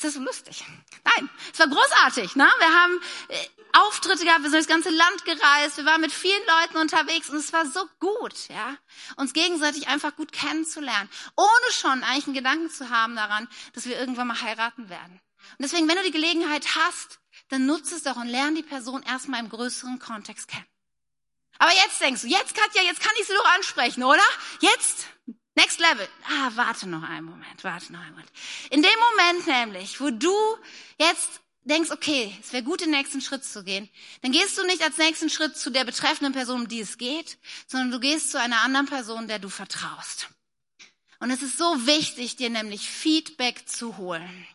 [0.00, 0.64] Ist das so lustig?
[1.04, 2.34] Nein, es war großartig.
[2.34, 2.48] Ne?
[2.58, 3.36] Wir haben äh,
[3.74, 7.36] Auftritte gehabt, wir sind das ganze Land gereist, wir waren mit vielen Leuten unterwegs und
[7.36, 8.78] es war so gut, ja,
[9.16, 13.98] uns gegenseitig einfach gut kennenzulernen, ohne schon eigentlich einen Gedanken zu haben daran, dass wir
[13.98, 15.20] irgendwann mal heiraten werden.
[15.58, 19.02] Und deswegen, wenn du die Gelegenheit hast, dann nutze es doch und lerne die Person
[19.02, 20.64] erstmal im größeren Kontext kennen.
[21.58, 24.24] Aber jetzt denkst du, jetzt Katja, jetzt kann ich sie doch ansprechen, oder?
[24.60, 25.08] Jetzt?
[25.60, 26.08] Next Level.
[26.24, 28.30] Ah, warte noch einen Moment, warte noch einen Moment.
[28.70, 30.34] In dem Moment nämlich, wo du
[30.98, 33.90] jetzt denkst, okay, es wäre gut, den nächsten Schritt zu gehen,
[34.22, 37.36] dann gehst du nicht als nächsten Schritt zu der betreffenden Person, um die es geht,
[37.66, 40.28] sondern du gehst zu einer anderen Person, der du vertraust.
[41.18, 44.46] Und es ist so wichtig, dir nämlich Feedback zu holen.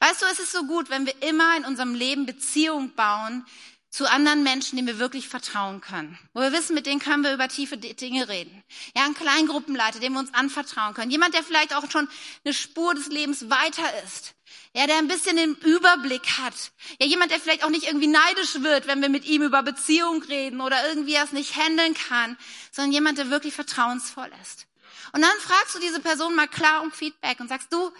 [0.00, 3.46] Weißt du, es ist so gut, wenn wir immer in unserem Leben Beziehung bauen
[3.90, 6.16] zu anderen Menschen, denen wir wirklich vertrauen können.
[6.32, 8.62] Wo wir wissen, mit denen können wir über tiefe Dinge reden.
[8.96, 11.10] Ja, ein Kleingruppenleiter, dem wir uns anvertrauen können.
[11.10, 12.08] Jemand, der vielleicht auch schon
[12.44, 14.34] eine Spur des Lebens weiter ist.
[14.72, 16.54] Ja, der ein bisschen den Überblick hat.
[17.00, 20.22] Ja, jemand, der vielleicht auch nicht irgendwie neidisch wird, wenn wir mit ihm über Beziehung
[20.22, 22.36] reden oder irgendwie es nicht handeln kann,
[22.70, 24.66] sondern jemand, der wirklich vertrauensvoll ist.
[25.12, 27.90] Und dann fragst du diese Person mal klar um Feedback und sagst, du,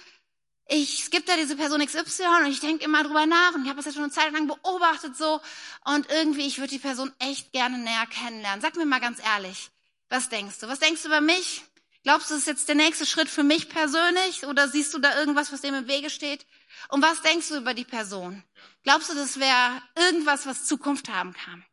[0.71, 3.69] ich, es gibt da diese Person XY und ich denke immer drüber nach und ich
[3.69, 5.41] habe das jetzt schon eine Zeit lang beobachtet so
[5.85, 8.61] und irgendwie, ich würde die Person echt gerne näher kennenlernen.
[8.61, 9.71] Sag mir mal ganz ehrlich,
[10.09, 10.69] was denkst du?
[10.69, 11.65] Was denkst du über mich?
[12.05, 15.19] Glaubst du, das ist jetzt der nächste Schritt für mich persönlich oder siehst du da
[15.19, 16.47] irgendwas, was dem im Wege steht?
[16.89, 18.43] Und was denkst du über die Person?
[18.85, 21.65] Glaubst du, das wäre irgendwas, was Zukunft haben kann?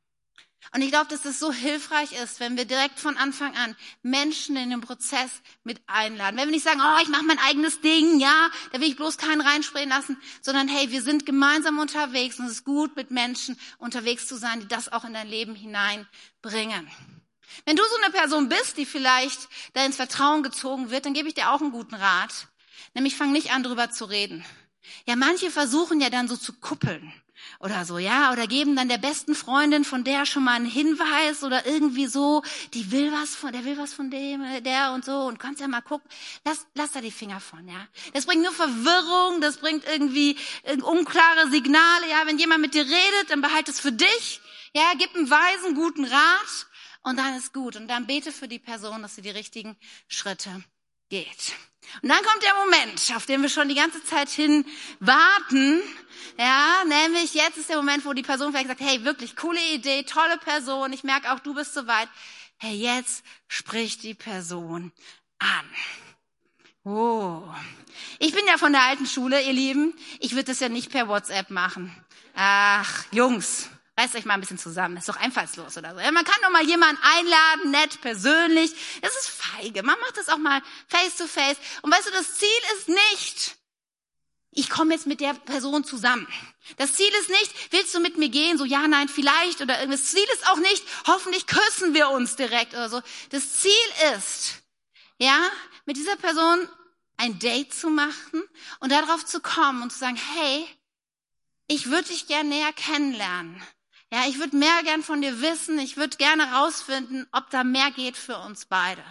[0.73, 4.57] Und ich glaube, dass das so hilfreich ist, wenn wir direkt von Anfang an Menschen
[4.57, 5.29] in den Prozess
[5.63, 6.37] mit einladen.
[6.37, 9.17] Wenn wir nicht sagen, oh, ich mache mein eigenes Ding, ja, da will ich bloß
[9.17, 13.57] keinen reinspringen lassen, sondern hey, wir sind gemeinsam unterwegs und es ist gut, mit Menschen
[13.77, 16.89] unterwegs zu sein, die das auch in dein Leben hineinbringen.
[17.65, 21.29] Wenn du so eine Person bist, die vielleicht da ins Vertrauen gezogen wird, dann gebe
[21.29, 22.47] ich dir auch einen guten Rat.
[22.93, 24.43] Nämlich fang nicht an, drüber zu reden.
[25.05, 27.13] Ja, manche versuchen ja dann so zu kuppeln
[27.59, 31.43] oder so, ja, oder geben dann der besten Freundin von der schon mal einen Hinweis
[31.43, 35.05] oder irgendwie so, die will was von, der will was von dem, äh, der und
[35.05, 36.09] so und kannst ja mal gucken.
[36.45, 37.87] Lass, lass da die Finger von, ja.
[38.13, 42.25] Das bringt nur Verwirrung, das bringt irgendwie äh, unklare Signale, ja.
[42.25, 44.41] Wenn jemand mit dir redet, dann behalt es für dich,
[44.73, 46.67] ja, gib einen weisen, guten Rat
[47.03, 50.63] und dann ist gut und dann bete für die Person, dass sie die richtigen Schritte
[51.09, 51.55] geht.
[52.01, 54.65] Und dann kommt der Moment, auf den wir schon die ganze Zeit hin
[54.99, 55.81] warten.
[56.37, 60.03] Ja, nämlich jetzt ist der Moment, wo die Person vielleicht sagt, hey, wirklich coole Idee,
[60.03, 62.09] tolle Person, ich merke auch, du bist soweit.
[62.57, 64.91] Hey, jetzt spricht die Person
[65.39, 65.65] an.
[66.83, 67.43] Oh.
[68.19, 69.93] Ich bin ja von der alten Schule, ihr Lieben.
[70.19, 71.95] Ich würde das ja nicht per WhatsApp machen.
[72.35, 75.99] Ach, Jungs, reißt euch mal ein bisschen zusammen, ist doch einfallslos oder so.
[75.99, 78.71] Ja, man kann doch mal jemanden einladen, nett, persönlich.
[79.01, 79.83] Das ist feige.
[79.83, 81.57] Man macht das auch mal face to face.
[81.81, 83.57] Und weißt du, das Ziel ist nicht,
[84.51, 86.27] ich komme jetzt mit der Person zusammen.
[86.77, 88.57] Das Ziel ist nicht, willst du mit mir gehen?
[88.57, 90.01] So, ja, nein, vielleicht oder irgendwas.
[90.01, 93.01] Das Ziel ist auch nicht, hoffentlich küssen wir uns direkt oder so.
[93.29, 93.71] Das Ziel
[94.15, 94.63] ist,
[95.19, 95.49] ja,
[95.85, 96.67] mit dieser Person
[97.17, 98.43] ein Date zu machen
[98.79, 100.67] und darauf zu kommen und zu sagen, hey,
[101.67, 103.61] ich würde dich gern näher kennenlernen.
[104.11, 105.77] Ja, ich würde mehr gern von dir wissen.
[105.79, 109.03] Ich würde gerne rausfinden, ob da mehr geht für uns beide.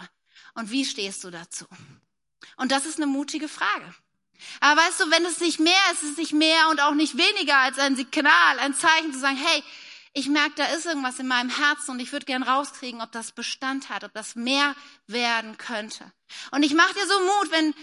[0.55, 1.65] Und wie stehst du dazu?
[2.57, 3.93] Und das ist eine mutige Frage.
[4.59, 7.17] Aber weißt du, wenn es nicht mehr ist, ist es nicht mehr und auch nicht
[7.17, 9.63] weniger als ein Signal, ein Zeichen zu sagen, hey,
[10.13, 13.31] ich merke, da ist irgendwas in meinem Herzen und ich würde gern rauskriegen, ob das
[13.31, 14.75] Bestand hat, ob das mehr
[15.05, 16.11] werden könnte.
[16.51, 17.75] Und ich mache dir so Mut, wenn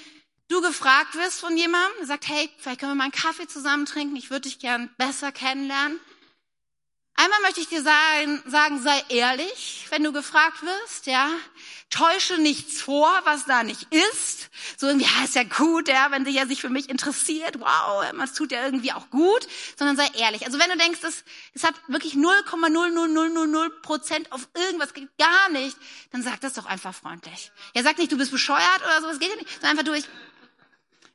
[0.48, 4.16] du gefragt wirst von jemandem, sagt, hey, vielleicht können wir mal einen Kaffee zusammen trinken,
[4.16, 6.00] ich würde dich gern besser kennenlernen.
[7.16, 11.30] Einmal möchte ich dir sagen, sagen, sei ehrlich, wenn du gefragt wirst, ja.
[11.90, 14.50] Täusche nichts vor, was da nicht ist.
[14.76, 18.04] So irgendwie, ja, ist ja gut, ja, wenn sich ja sich für mich interessiert, wow,
[18.20, 19.46] es tut ja irgendwie auch gut,
[19.78, 20.44] sondern sei ehrlich.
[20.44, 21.22] Also wenn du denkst, es,
[21.54, 25.76] es hat wirklich 0,00000 Prozent auf irgendwas, geht gar nicht,
[26.10, 27.52] dann sag das doch einfach freundlich.
[27.76, 30.04] Ja, sag nicht, du bist bescheuert oder sowas, geht ja nicht, sondern einfach durch,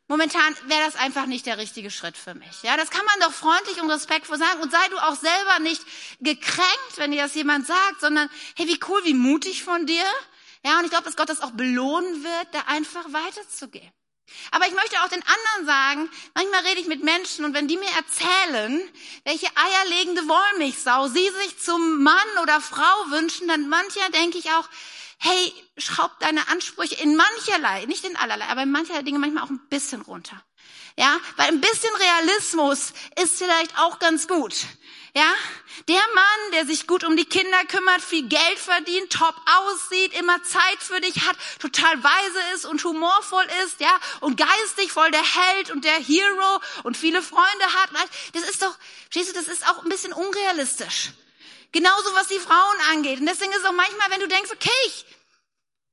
[0.10, 2.64] Momentan wäre das einfach nicht der richtige Schritt für mich.
[2.64, 5.84] Ja, das kann man doch freundlich und respektvoll sagen und sei du auch selber nicht
[6.20, 10.04] gekränkt, wenn dir das jemand sagt, sondern hey, wie cool, wie mutig von dir.
[10.66, 13.92] Ja, und ich glaube, dass Gott das auch belohnen wird, da einfach weiterzugehen.
[14.50, 17.78] Aber ich möchte auch den anderen sagen, manchmal rede ich mit Menschen und wenn die
[17.78, 18.82] mir erzählen,
[19.26, 24.68] welche eierlegende Wollmilchsau sie sich zum Mann oder Frau wünschen, dann mancher denke ich auch,
[25.20, 29.50] hey, schraub deine Ansprüche in mancherlei, nicht in allerlei, aber in mancherlei Dinge manchmal auch
[29.50, 30.42] ein bisschen runter.
[30.98, 34.54] Ja, weil ein bisschen Realismus ist vielleicht auch ganz gut.
[35.16, 35.34] Ja,
[35.88, 40.44] der Mann, der sich gut um die Kinder kümmert, viel Geld verdient, top aussieht, immer
[40.44, 45.24] Zeit für dich hat, total weise ist und humorvoll ist, ja, und geistig voll der
[45.24, 48.78] Held und der Hero und viele Freunde hat, das ist doch,
[49.14, 51.12] du, das ist auch ein bisschen unrealistisch.
[51.72, 53.20] Genauso was die Frauen angeht.
[53.20, 55.06] Und deswegen ist es auch manchmal, wenn du denkst, okay, ich,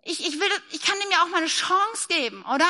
[0.05, 2.68] ich, ich will, ich kann dem ja auch mal eine Chance geben, oder?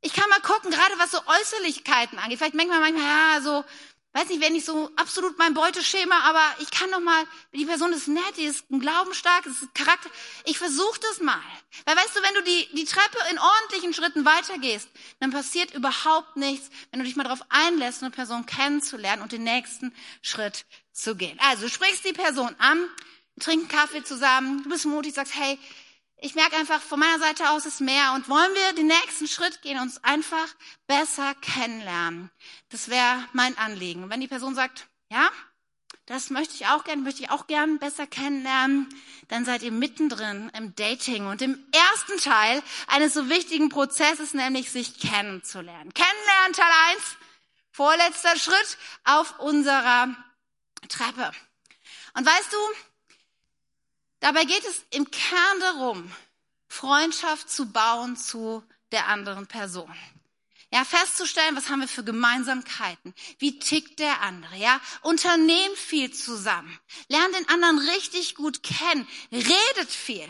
[0.00, 2.38] Ich kann mal gucken, gerade was so Äußerlichkeiten angeht.
[2.38, 3.64] Vielleicht denkt man manchmal, ja, so,
[4.12, 7.92] weiß nicht, wäre nicht so absolut mein Beuteschema, aber ich kann doch mal, die Person
[7.92, 10.10] ist nett, die ist ein glaubensstark, ist ein Charakter.
[10.44, 11.40] Ich versuche das mal.
[11.86, 14.88] Weil weißt du, wenn du die, die Treppe in ordentlichen Schritten weitergehst,
[15.20, 19.44] dann passiert überhaupt nichts, wenn du dich mal darauf einlässt, eine Person kennenzulernen und den
[19.44, 21.38] nächsten Schritt zu gehen.
[21.40, 22.86] Also du sprichst die Person an,
[23.40, 25.58] trinken Kaffee zusammen, du bist mutig, sagst, hey,
[26.24, 29.60] ich merke einfach, von meiner Seite aus ist mehr und wollen wir den nächsten Schritt
[29.62, 30.46] gehen, uns einfach
[30.86, 32.30] besser kennenlernen.
[32.68, 34.08] Das wäre mein Anliegen.
[34.08, 35.28] Wenn die Person sagt, ja,
[36.06, 38.88] das möchte ich auch gern, möchte ich auch gern besser kennenlernen,
[39.28, 44.70] dann seid ihr mittendrin im Dating und im ersten Teil eines so wichtigen Prozesses, nämlich
[44.70, 45.92] sich kennenzulernen.
[45.92, 47.02] Kennenlernen, Teil 1,
[47.72, 50.14] vorletzter Schritt auf unserer
[50.88, 51.32] Treppe.
[52.14, 52.58] Und weißt du,
[54.20, 56.12] dabei geht es im Kern darum,
[56.68, 58.62] Freundschaft zu bauen zu
[58.92, 59.92] der anderen Person.
[60.72, 63.14] Ja, festzustellen, was haben wir für Gemeinsamkeiten?
[63.38, 64.56] Wie tickt der andere?
[64.56, 66.78] Ja, unternehmt viel zusammen.
[67.08, 69.06] Lernt den anderen richtig gut kennen.
[69.30, 70.26] Redet viel.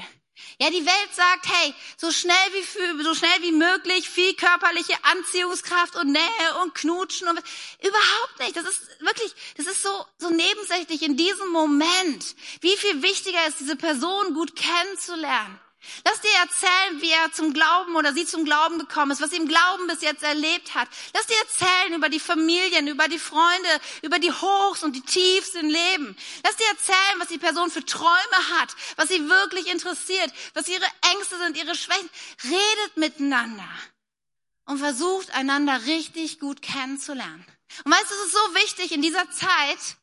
[0.59, 5.97] Ja, die Welt sagt, hey, so schnell wie, so schnell wie möglich, viel körperliche Anziehungskraft
[5.97, 7.43] und Nähe und Knutschen und
[7.81, 8.57] überhaupt nicht.
[8.57, 12.37] Das ist wirklich, das ist so, so nebensächlich in diesem Moment.
[12.61, 15.61] Wie viel wichtiger ist, diese Person gut kennenzulernen.
[16.05, 19.37] Lass dir erzählen, wie er zum Glauben oder sie zum Glauben gekommen ist, was sie
[19.37, 20.89] im Glauben bis jetzt erlebt hat.
[21.13, 25.55] Lass dir erzählen über die Familien, über die Freunde, über die Hochs und die Tiefs
[25.55, 26.17] im Leben.
[26.45, 30.87] Lass dir erzählen, was die Person für Träume hat, was sie wirklich interessiert, was ihre
[31.15, 32.11] Ängste sind, ihre Schwächen.
[32.45, 33.69] Redet miteinander
[34.67, 37.45] und versucht einander richtig gut kennenzulernen.
[37.85, 39.97] Und weißt du, es ist so wichtig in dieser Zeit,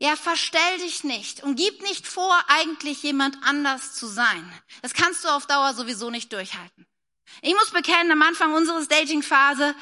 [0.00, 4.52] ja, verstell dich nicht und gib nicht vor, eigentlich jemand anders zu sein.
[4.82, 6.86] Das kannst du auf Dauer sowieso nicht durchhalten.
[7.42, 9.74] Ich muss bekennen, am Anfang unseres Dating-Phase,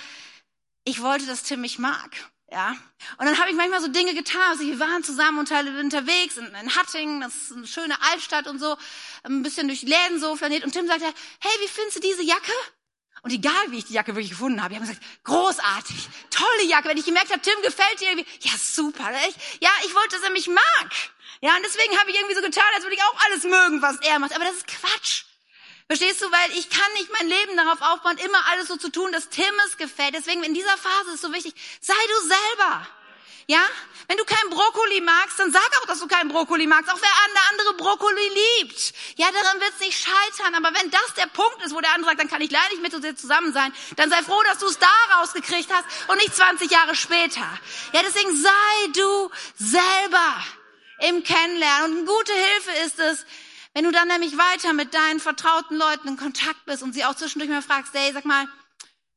[0.84, 2.10] ich wollte, dass Tim mich mag.
[2.50, 2.76] Ja.
[3.18, 4.40] Und dann habe ich manchmal so Dinge getan.
[4.48, 8.76] Also wir waren zusammen unterwegs in, in Hattingen, das ist eine schöne Altstadt und so,
[9.24, 10.64] ein bisschen durch Läden so flaniert.
[10.64, 12.52] Und Tim sagte, hey, wie findest du diese Jacke?
[13.26, 16.88] Und egal, wie ich die Jacke wirklich gefunden habe, ich habe gesagt, großartig, tolle Jacke.
[16.88, 19.36] Wenn ich gemerkt habe, Tim gefällt dir irgendwie, ja super, echt?
[19.60, 20.90] ja, ich wollte, dass er mich mag.
[21.40, 23.96] Ja, und deswegen habe ich irgendwie so getan, als würde ich auch alles mögen, was
[23.96, 24.32] er macht.
[24.32, 25.24] Aber das ist Quatsch.
[25.88, 26.30] Verstehst du?
[26.30, 29.52] Weil ich kann nicht mein Leben darauf aufbauen, immer alles so zu tun, dass Tim
[29.66, 30.14] es gefällt.
[30.14, 32.86] Deswegen in dieser Phase ist es so wichtig, sei du selber.
[33.46, 33.60] Ja?
[34.08, 36.90] Wenn du keinen Brokkoli magst, dann sag auch, dass du keinen Brokkoli magst.
[36.90, 38.30] Auch wer der andere Brokkoli
[38.60, 38.94] liebt.
[39.16, 40.54] Ja, daran wird es nicht scheitern.
[40.54, 42.82] Aber wenn das der Punkt ist, wo der andere sagt, dann kann ich leider nicht
[42.82, 46.34] mit dir zusammen sein, dann sei froh, dass du es da rausgekriegt hast und nicht
[46.34, 47.46] 20 Jahre später.
[47.92, 50.44] Ja, deswegen sei du selber
[51.00, 51.90] im Kennenlernen.
[51.90, 53.26] Und eine gute Hilfe ist es,
[53.74, 57.14] wenn du dann nämlich weiter mit deinen vertrauten Leuten in Kontakt bist und sie auch
[57.14, 58.46] zwischendurch mal fragst, hey, sag mal,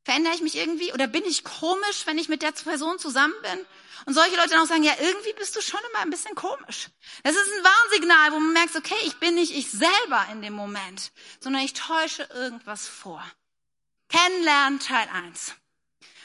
[0.04, 3.66] verändere ich mich irgendwie oder bin ich komisch, wenn ich mit der Person zusammen bin?
[4.06, 6.88] Und solche Leute dann auch sagen, ja, irgendwie bist du schon immer ein bisschen komisch.
[7.22, 10.54] Das ist ein Warnsignal, wo man merkt, okay, ich bin nicht ich selber in dem
[10.54, 13.24] Moment, sondern ich täusche irgendwas vor.
[14.08, 15.54] Kennenlernen Teil 1.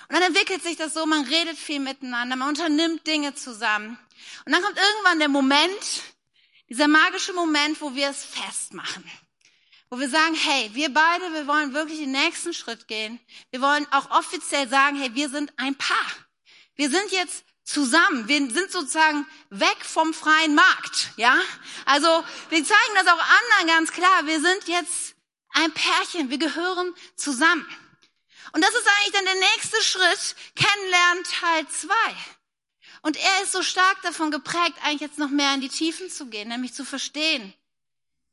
[0.07, 3.97] Und dann entwickelt sich das so, man redet viel miteinander, man unternimmt Dinge zusammen.
[4.45, 6.03] Und dann kommt irgendwann der Moment,
[6.69, 9.03] dieser magische Moment, wo wir es festmachen.
[9.89, 13.19] Wo wir sagen, hey, wir beide, wir wollen wirklich den nächsten Schritt gehen.
[13.51, 16.11] Wir wollen auch offiziell sagen, hey, wir sind ein Paar.
[16.75, 18.27] Wir sind jetzt zusammen.
[18.27, 21.37] Wir sind sozusagen weg vom freien Markt, ja?
[21.85, 22.07] Also,
[22.49, 24.25] wir zeigen das auch anderen ganz klar.
[24.25, 25.15] Wir sind jetzt
[25.49, 26.29] ein Pärchen.
[26.29, 27.67] Wir gehören zusammen.
[28.53, 32.15] Und das ist eigentlich dann der nächste Schritt, Kennenlernen Teil zwei.
[33.01, 36.27] Und er ist so stark davon geprägt, eigentlich jetzt noch mehr in die Tiefen zu
[36.27, 37.53] gehen, nämlich zu verstehen,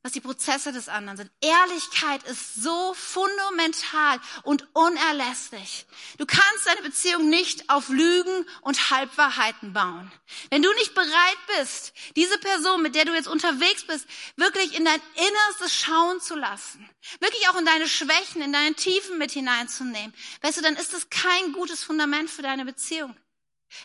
[0.02, 1.30] was die Prozesse des anderen sind.
[1.40, 5.86] Ehrlichkeit ist so fundamental und unerlässlich.
[6.18, 10.10] Du kannst deine Beziehung nicht auf Lügen und Halbwahrheiten bauen.
[10.50, 14.84] Wenn du nicht bereit bist, diese Person, mit der du jetzt unterwegs bist, wirklich in
[14.84, 16.88] dein Innerstes schauen zu lassen,
[17.20, 21.10] wirklich auch in deine Schwächen, in deine Tiefen mit hineinzunehmen, weißt du, dann ist das
[21.10, 23.16] kein gutes Fundament für deine Beziehung.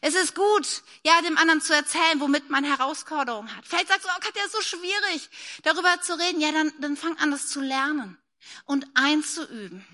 [0.01, 3.65] Es ist gut, ja, dem anderen zu erzählen, womit man Herausforderungen hat.
[3.65, 5.29] Vielleicht sagst du, oh, Katja, ist so schwierig,
[5.63, 6.41] darüber zu reden.
[6.41, 8.17] Ja, dann, dann fang an, das zu lernen
[8.65, 9.85] und einzuüben.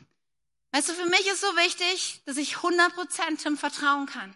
[0.71, 4.35] Weißt du, für mich ist so wichtig, dass ich 100% Tim vertrauen kann.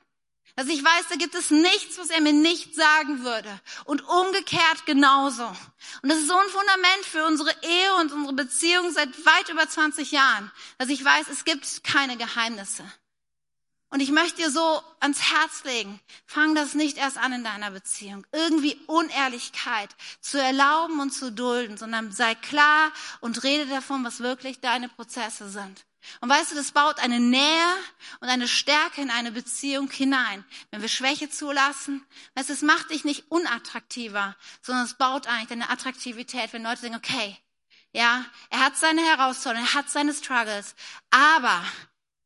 [0.56, 3.62] Dass ich weiß, da gibt es nichts, was er mir nicht sagen würde.
[3.86, 5.46] Und umgekehrt genauso.
[6.02, 9.68] Und das ist so ein Fundament für unsere Ehe und unsere Beziehung seit weit über
[9.68, 12.84] 20 Jahren, dass ich weiß, es gibt keine Geheimnisse.
[13.90, 17.72] Und ich möchte dir so ans Herz legen, fang das nicht erst an in deiner
[17.72, 24.20] Beziehung, irgendwie Unehrlichkeit zu erlauben und zu dulden, sondern sei klar und rede davon, was
[24.20, 25.86] wirklich deine Prozesse sind.
[26.22, 27.76] Und weißt du, das baut eine Nähe
[28.20, 30.44] und eine Stärke in eine Beziehung hinein.
[30.72, 35.50] Wenn wir Schwäche zulassen, weißt du, es macht dich nicht unattraktiver, sondern es baut eigentlich
[35.50, 37.38] deine Attraktivität, wenn Leute denken, okay,
[37.94, 40.76] ja, er hat seine Herausforderungen, er hat seine Struggles,
[41.10, 41.64] aber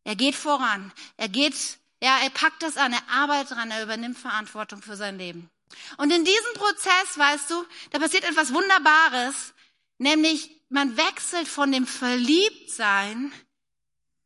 [0.04, 0.92] er geht voran.
[1.18, 1.56] Er geht,
[2.02, 5.50] ja, er packt das an, er arbeitet dran, er übernimmt Verantwortung für sein Leben.
[5.98, 9.54] Und in diesem Prozess, weißt du, da passiert etwas Wunderbares,
[9.98, 13.32] nämlich man wechselt von dem Verliebtsein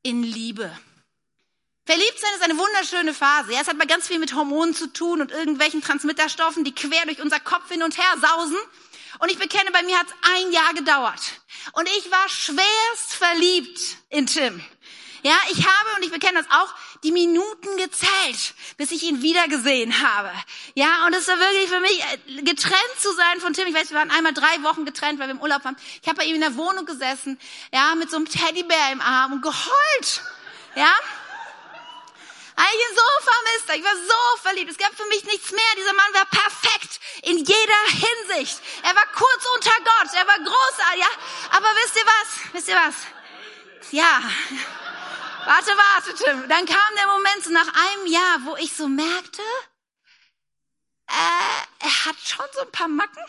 [0.03, 0.71] in Liebe.
[1.85, 3.53] Verliebtsein ist eine wunderschöne Phase.
[3.53, 7.05] Ja, es hat mal ganz viel mit Hormonen zu tun und irgendwelchen Transmitterstoffen, die quer
[7.05, 8.57] durch unser Kopf hin und her sausen.
[9.19, 11.21] Und ich bekenne, bei mir hat es ein Jahr gedauert.
[11.73, 14.63] Und ich war schwerst verliebt in Tim.
[15.25, 16.71] Ja, ich habe, und ich bekenne das auch,
[17.01, 20.31] die Minuten gezählt, bis ich ihn wiedergesehen habe.
[20.75, 23.67] Ja, und es war wirklich für mich, äh, getrennt zu sein von Tim.
[23.67, 25.75] Ich weiß, wir waren einmal drei Wochen getrennt, weil wir im Urlaub waren.
[26.03, 27.39] Ich habe bei ihm in der Wohnung gesessen,
[27.73, 30.21] ja, mit so einem Teddybär im Arm und geheult.
[30.75, 30.93] Ja,
[32.75, 34.69] ich ihn so vermisst, ich war so verliebt.
[34.69, 35.71] Es gab für mich nichts mehr.
[35.75, 38.61] Dieser Mann war perfekt in jeder Hinsicht.
[38.83, 41.09] Er war kurz unter Gott, er war großartig, ja.
[41.49, 42.53] Aber wisst ihr was?
[42.53, 42.95] Wisst ihr was?
[43.91, 44.21] Ja.
[45.45, 46.49] Warte, warte, Tim.
[46.49, 49.41] Dann kam der Moment so nach einem Jahr, wo ich so merkte,
[51.07, 53.23] äh, er hat schon so ein paar Macken.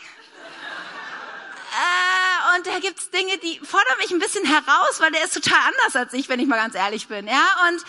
[1.71, 5.59] Äh, und da gibt's Dinge, die fordern mich ein bisschen heraus, weil der ist total
[5.59, 7.27] anders als ich, wenn ich mal ganz ehrlich bin.
[7.27, 7.83] Ja, und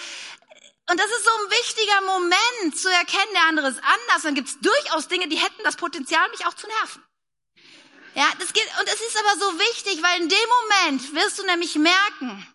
[0.91, 4.23] und das ist so ein wichtiger Moment zu erkennen, der andere ist anders.
[4.23, 7.05] Dann gibt's durchaus Dinge, die hätten das Potenzial, mich auch zu nerven.
[8.15, 11.45] Ja, das geht, und es ist aber so wichtig, weil in dem Moment wirst du
[11.45, 12.47] nämlich merken,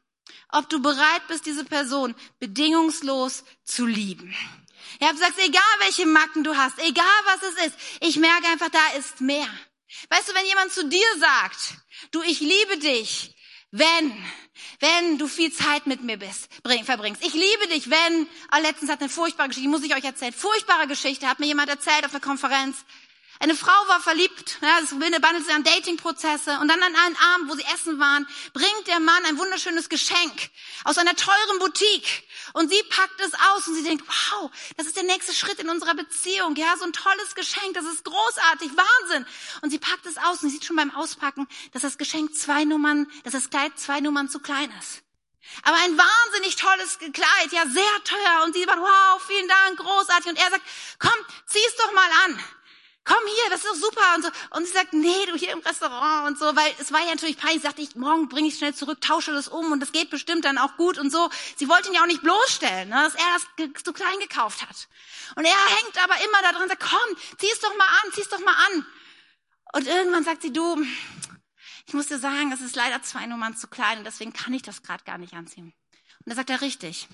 [0.54, 4.36] ob du bereit bist, diese Person bedingungslos zu lieben.
[5.02, 8.70] Ja, du sagst, egal welche Macken du hast, egal was es ist, ich merke einfach,
[8.70, 9.48] da ist mehr.
[10.10, 11.76] Weißt du, wenn jemand zu dir sagt,
[12.12, 13.36] du, ich liebe dich,
[13.72, 14.26] wenn,
[14.80, 17.26] wenn du viel Zeit mit mir bist, bring, verbringst.
[17.26, 20.34] Ich liebe dich, wenn, oh, letztens hat eine furchtbare Geschichte, die muss ich euch erzählen,
[20.34, 22.78] furchtbare Geschichte, hat mir jemand erzählt auf einer Konferenz.
[23.40, 27.50] Eine Frau war verliebt, ja, das bandelt sich an Datingprozesse und dann an einen Abend,
[27.50, 30.50] wo sie essen waren, bringt der Mann ein wunderschönes Geschenk
[30.84, 32.24] aus einer teuren Boutique
[32.54, 35.70] und sie packt es aus und sie denkt, wow, das ist der nächste Schritt in
[35.70, 39.26] unserer Beziehung, ja, so ein tolles Geschenk, das ist großartig, Wahnsinn.
[39.62, 42.64] Und sie packt es aus und sie sieht schon beim Auspacken, dass das Geschenk zwei
[42.64, 45.02] Nummern, dass das Kleid zwei Nummern zu klein ist.
[45.64, 48.44] Aber ein wahnsinnig tolles Kleid, ja, sehr teuer.
[48.46, 50.32] Und sie sagt, wow, vielen Dank, großartig.
[50.32, 50.64] Und er sagt,
[51.00, 51.14] komm,
[51.46, 52.44] zieh's doch mal an
[53.04, 54.30] komm hier, das ist doch super und so.
[54.52, 57.38] Und sie sagt, nee, du hier im Restaurant und so, weil es war ja natürlich
[57.38, 60.46] peinlich, sagte ich, morgen bringe ich schnell zurück, tausche das um und das geht bestimmt
[60.46, 61.30] dann auch gut und so.
[61.58, 64.88] Sie wollte ihn ja auch nicht bloßstellen, ne, dass er das zu klein gekauft hat.
[65.36, 68.40] Und er hängt aber immer da drin, sagt, komm, zieh's doch mal an, zieh's doch
[68.40, 68.86] mal an.
[69.74, 70.86] Und irgendwann sagt sie, du,
[71.88, 74.62] ich muss dir sagen, es ist leider zwei Nummern zu klein und deswegen kann ich
[74.62, 75.74] das gerade gar nicht anziehen.
[76.20, 77.08] Und da sagt er, richtig,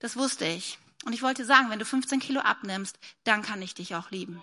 [0.00, 0.78] das wusste ich.
[1.04, 4.42] Und ich wollte sagen, wenn du 15 Kilo abnimmst, dann kann ich dich auch lieben.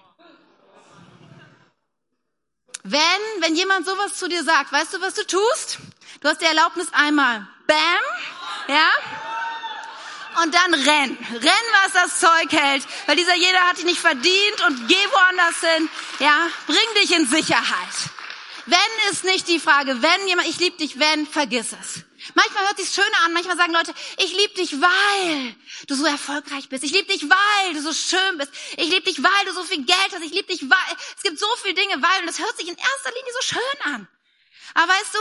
[2.87, 3.01] Wenn,
[3.39, 5.79] wenn jemand sowas zu dir sagt, weißt du, was du tust?
[6.21, 7.77] Du hast die Erlaubnis einmal, bam,
[8.67, 8.89] ja,
[10.43, 11.17] und dann renn.
[11.31, 15.59] Renn, was das Zeug hält, weil dieser jeder hat dich nicht verdient und geh woanders
[15.61, 17.95] hin, ja, bring dich in Sicherheit.
[18.67, 22.03] Wenn ist nicht die Frage, wenn jemand, ich liebe dich, wenn, vergiss es.
[22.33, 25.55] Manchmal hört sich's schöner an, manchmal sagen Leute, ich liebe dich, weil
[25.87, 26.83] du so erfolgreich bist.
[26.83, 28.51] Ich liebe dich, weil du so schön bist.
[28.77, 30.23] Ich liebe dich, weil du so viel Geld hast.
[30.23, 32.75] Ich liebe dich, weil es gibt so viele Dinge, weil und das hört sich in
[32.75, 34.07] erster Linie so schön an.
[34.73, 35.19] Aber weißt du,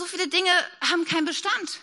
[0.00, 1.80] so viele Dinge haben keinen Bestand.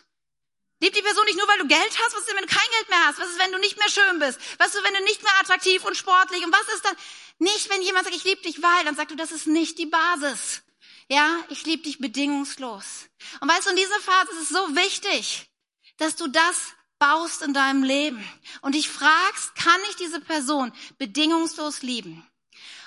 [0.79, 2.15] Lieb die Person nicht nur, weil du Geld hast.
[2.15, 3.19] Was ist, wenn du kein Geld mehr hast?
[3.19, 4.39] Was ist, wenn du nicht mehr schön bist?
[4.59, 6.45] Was ist, wenn du nicht mehr attraktiv und sportlich?
[6.45, 6.95] Und was ist dann
[7.39, 9.87] nicht, wenn jemand sagt, ich liebe dich, weil, dann sagst du, das ist nicht die
[9.87, 10.61] Basis.
[11.09, 13.07] Ja, ich liebe dich bedingungslos.
[13.39, 15.49] Und weißt du, in dieser Phase ist es so wichtig,
[15.97, 18.23] dass du das baust in deinem Leben
[18.61, 22.27] und dich fragst, kann ich diese Person bedingungslos lieben?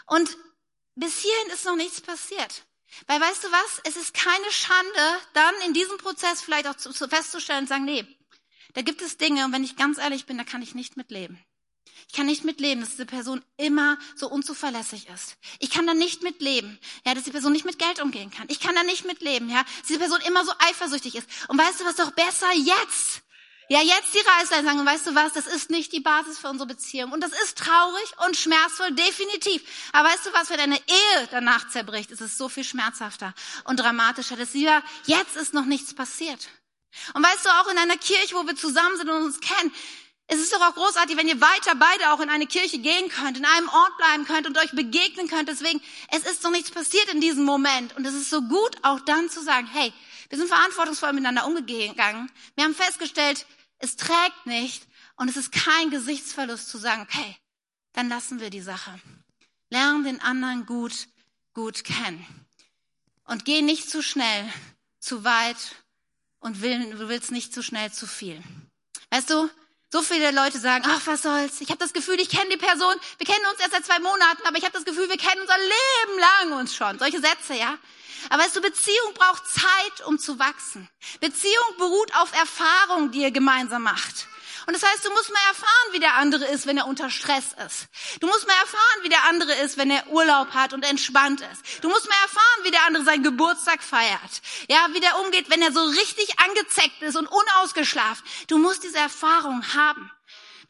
[0.07, 0.37] Und
[0.97, 2.65] bis hierhin ist noch nichts passiert.
[3.07, 3.81] Weil weißt du was?
[3.85, 7.85] Es ist keine Schande, dann in diesem Prozess vielleicht auch zu, zu festzustellen und sagen,
[7.85, 8.05] nee,
[8.75, 11.43] da gibt es Dinge und wenn ich ganz ehrlich bin, da kann ich nicht mitleben.
[12.09, 15.37] Ich kann nicht mitleben, dass diese Person immer so unzuverlässig ist.
[15.59, 18.47] Ich kann da nicht mitleben, ja, dass die Person nicht mit Geld umgehen kann.
[18.49, 21.29] Ich kann da nicht mitleben, ja, dass diese Person immer so eifersüchtig ist.
[21.49, 23.23] Und weißt du was, doch besser jetzt.
[23.69, 26.49] Ja, jetzt die Reißlein sagen, und weißt du was, das ist nicht die Basis für
[26.49, 27.13] unsere Beziehung.
[27.13, 29.63] Und das ist traurig und schmerzvoll, definitiv.
[29.93, 33.33] Aber weißt du was, wenn deine Ehe danach zerbricht, ist es so viel schmerzhafter
[33.63, 34.35] und dramatischer.
[34.35, 36.49] Das ja, jetzt ist noch nichts passiert.
[37.15, 39.73] Und weißt du, auch in einer Kirche, wo wir zusammen sind und uns kennen,
[40.33, 43.37] es ist doch auch großartig, wenn ihr weiter beide auch in eine Kirche gehen könnt,
[43.37, 45.49] in einem Ort bleiben könnt und euch begegnen könnt.
[45.49, 47.97] Deswegen, es ist doch nichts passiert in diesem Moment.
[47.97, 49.93] Und es ist so gut, auch dann zu sagen, hey,
[50.29, 52.31] wir sind verantwortungsvoll miteinander umgegangen.
[52.55, 53.45] Wir haben festgestellt,
[53.79, 57.37] es trägt nicht und es ist kein Gesichtsverlust zu sagen, okay,
[57.95, 59.01] dann lassen wir die Sache.
[59.69, 61.09] Lernen den anderen gut,
[61.55, 62.25] gut kennen.
[63.25, 64.49] Und geh nicht zu schnell,
[65.01, 65.75] zu weit
[66.39, 68.41] und will, du willst nicht zu schnell zu viel.
[69.11, 69.51] Weißt du,
[69.93, 71.61] so viele Leute sagen, ach, was soll's.
[71.61, 72.95] Ich habe das Gefühl, ich kenne die Person.
[73.19, 75.59] Wir kennen uns erst seit zwei Monaten, aber ich habe das Gefühl, wir kennen unser
[75.59, 76.99] Leben lang uns schon.
[76.99, 77.77] Solche Sätze, ja.
[78.29, 80.89] Aber weißt du, Beziehung braucht Zeit, um zu wachsen.
[81.21, 84.27] Beziehung beruht auf Erfahrung, die ihr gemeinsam macht.
[84.71, 87.57] Und das heißt, du musst mal erfahren, wie der andere ist, wenn er unter Stress
[87.67, 87.89] ist.
[88.21, 91.83] Du musst mal erfahren, wie der andere ist, wenn er Urlaub hat und entspannt ist.
[91.83, 94.41] Du musst mal erfahren, wie der andere seinen Geburtstag feiert.
[94.69, 98.25] Ja, wie der umgeht, wenn er so richtig angezeckt ist und unausgeschlafen.
[98.47, 100.09] Du musst diese Erfahrung haben.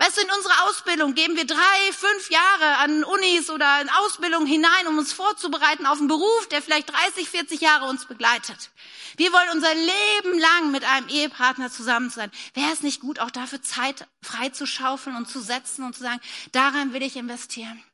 [0.02, 4.46] Weißt du, in unsere Ausbildung geben wir drei, fünf Jahre an Unis oder in Ausbildung
[4.46, 8.70] hinein, um uns vorzubereiten auf einen Beruf, der vielleicht 30, 40 Jahre uns begleitet.
[9.18, 12.30] Wir wollen unser Leben lang mit einem Ehepartner zusammen sein.
[12.54, 16.02] Wäre es nicht gut, auch dafür Zeit frei zu schaufeln und zu setzen und zu
[16.02, 16.20] sagen,
[16.52, 17.84] daran will ich investieren?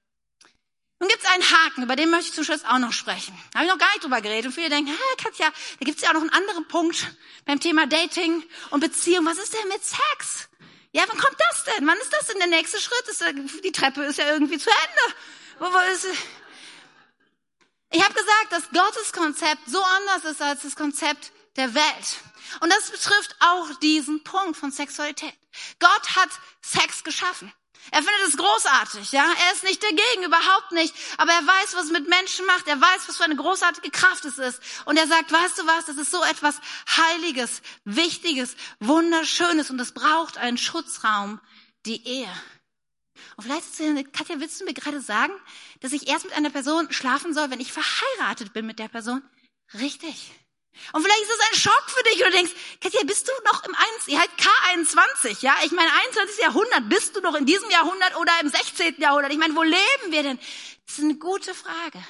[1.01, 3.37] Nun gibt es einen Haken, über den möchte ich zum Schluss auch noch sprechen.
[3.53, 4.47] Da habe ich noch gar nicht drüber geredet.
[4.47, 7.59] Und viele denken, hä, Katja, da gibt es ja auch noch einen anderen Punkt beim
[7.59, 9.27] Thema Dating und Beziehung.
[9.27, 10.49] Was ist denn mit Sex?
[10.97, 11.87] Ja, wann kommt das denn?
[11.87, 13.07] Wann ist das denn der nächste Schritt?
[13.09, 13.23] Ist,
[13.63, 15.17] die Treppe ist ja irgendwie zu Ende.
[15.59, 16.07] Wo, wo ist,
[17.91, 22.17] ich habe gesagt, dass Gottes Konzept so anders ist als das Konzept der Welt.
[22.61, 25.35] Und das betrifft auch diesen Punkt von Sexualität.
[25.81, 26.31] Gott hat
[26.63, 27.53] Sex geschaffen.
[27.91, 29.25] Er findet es großartig, ja.
[29.25, 30.95] Er ist nicht dagegen, überhaupt nicht.
[31.19, 32.67] Aber er weiß, was es mit Menschen macht.
[32.69, 34.61] Er weiß, was für eine großartige Kraft es ist.
[34.85, 35.87] Und er sagt, weißt du was?
[35.87, 39.71] Das ist so etwas Heiliges, Wichtiges, Wunderschönes.
[39.71, 41.41] Und es braucht einen Schutzraum,
[41.85, 42.33] die Ehe.
[43.37, 45.33] Und vielleicht, Katja, willst du mir gerade sagen,
[45.81, 49.23] dass ich erst mit einer Person schlafen soll, wenn ich verheiratet bin mit der Person?
[49.75, 50.33] Richtig.
[50.93, 53.75] Und vielleicht ist es ein Schock für dich du denkst, Katja, bist du noch im
[53.75, 55.57] 1, ihr halt K21, ja?
[55.65, 56.39] Ich meine, 21.
[56.41, 58.97] Jahrhundert, bist du noch in diesem Jahrhundert oder im 16.
[58.99, 59.33] Jahrhundert?
[59.33, 60.39] Ich meine, wo leben wir denn?
[60.87, 62.05] Das ist eine gute Frage.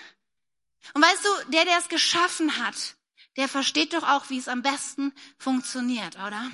[0.95, 2.97] Und weißt du, der, der es geschaffen hat,
[3.37, 6.51] der versteht doch auch, wie es am besten funktioniert, oder?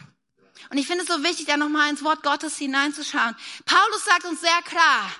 [0.71, 3.37] Und ich finde es so wichtig, da nochmal ins Wort Gottes hineinzuschauen.
[3.65, 5.11] Paulus sagt uns sehr klar,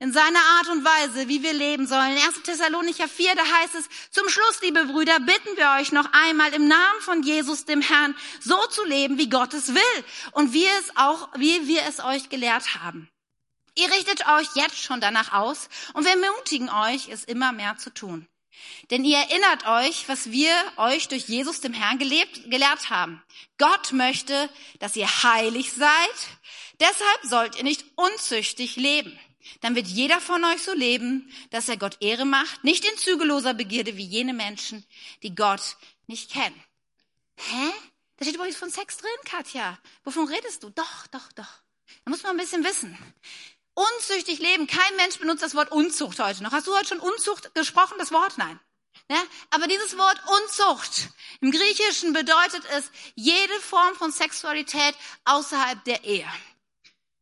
[0.00, 2.16] in seiner Art und Weise, wie wir leben sollen.
[2.16, 2.42] In 1.
[2.42, 6.66] Thessalonicher 4, da heißt es, zum Schluss, liebe Brüder, bitten wir euch noch einmal im
[6.66, 10.96] Namen von Jesus, dem Herrn, so zu leben, wie Gott es will und wie es
[10.96, 13.10] auch, wie wir es euch gelehrt haben.
[13.76, 17.92] Ihr richtet euch jetzt schon danach aus und wir ermutigen euch, es immer mehr zu
[17.92, 18.26] tun.
[18.90, 23.22] Denn ihr erinnert euch, was wir euch durch Jesus, dem Herrn, gelebt, gelehrt haben.
[23.58, 24.48] Gott möchte,
[24.78, 25.88] dass ihr heilig seid.
[26.80, 29.18] Deshalb sollt ihr nicht unzüchtig leben
[29.60, 33.54] dann wird jeder von euch so leben, dass er Gott Ehre macht, nicht in zügelloser
[33.54, 34.84] Begierde wie jene Menschen,
[35.22, 35.76] die Gott
[36.06, 36.62] nicht kennen.
[37.36, 37.72] Hä?
[38.16, 39.78] Da steht übrigens von Sex drin, Katja.
[40.04, 40.70] Wovon redest du?
[40.70, 41.62] Doch, doch, doch.
[42.04, 42.96] Da muss man ein bisschen wissen.
[43.74, 44.66] Unzüchtig leben.
[44.66, 46.52] Kein Mensch benutzt das Wort Unzucht heute noch.
[46.52, 48.36] Hast du heute schon Unzucht gesprochen, das Wort?
[48.36, 48.60] Nein.
[49.08, 49.22] Ja?
[49.50, 51.08] Aber dieses Wort Unzucht
[51.40, 56.28] im Griechischen bedeutet es jede Form von Sexualität außerhalb der Ehe.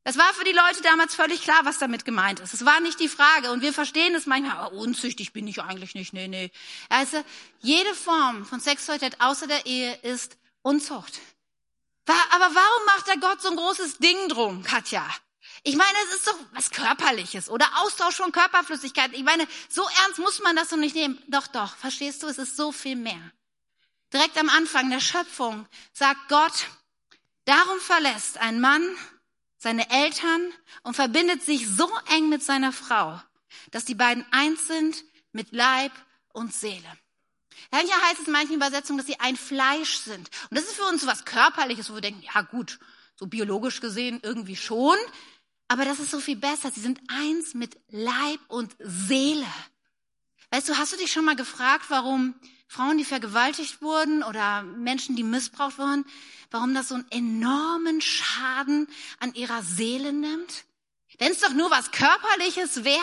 [0.09, 2.54] Das war für die Leute damals völlig klar, was damit gemeint ist.
[2.54, 3.50] Es war nicht die Frage.
[3.50, 6.14] Und wir verstehen es manchmal, aber unzüchtig bin ich eigentlich nicht.
[6.14, 6.50] Nee, nee.
[6.88, 7.22] Also,
[7.61, 11.20] jede Form von Sexualität außer der Ehe ist Unzucht.
[12.06, 15.06] Aber warum macht der Gott so ein großes Ding drum, Katja?
[15.62, 19.12] Ich meine, es ist doch was Körperliches oder Austausch von Körperflüssigkeit.
[19.12, 21.22] Ich meine, so ernst muss man das doch nicht nehmen.
[21.26, 23.30] Doch, doch, verstehst du, es ist so viel mehr.
[24.11, 26.66] Direkt am Anfang der Schöpfung sagt Gott,
[27.44, 28.96] darum verlässt ein Mann
[29.59, 30.52] seine Eltern
[30.82, 33.20] und verbindet sich so eng mit seiner Frau,
[33.70, 35.92] dass die beiden eins sind mit Leib
[36.32, 36.96] und Seele.
[37.70, 40.30] Daher heißt es in manchen Übersetzungen, dass sie ein Fleisch sind.
[40.50, 42.78] Und das ist für uns so was Körperliches, wo wir denken, ja gut,
[43.16, 44.96] so biologisch gesehen irgendwie schon.
[45.66, 46.70] Aber das ist so viel besser.
[46.70, 49.46] Sie sind eins mit Leib und Seele.
[50.50, 52.34] Weißt du, hast du dich schon mal gefragt, warum
[52.68, 56.04] Frauen, die vergewaltigt wurden oder Menschen, die missbraucht wurden,
[56.50, 58.86] warum das so einen enormen Schaden
[59.18, 60.64] an ihrer Seele nimmt?
[61.18, 63.02] Wenn es doch nur was Körperliches wäre,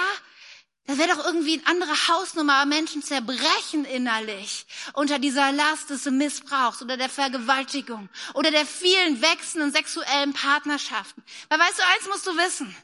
[0.86, 6.06] das wäre doch irgendwie eine andere Hausnummer, aber Menschen zerbrechen innerlich unter dieser Last des
[6.06, 11.24] Missbrauchs oder der Vergewaltigung oder der vielen wechselnden sexuellen Partnerschaften.
[11.50, 12.76] Weil weißt du, eins musst du wissen.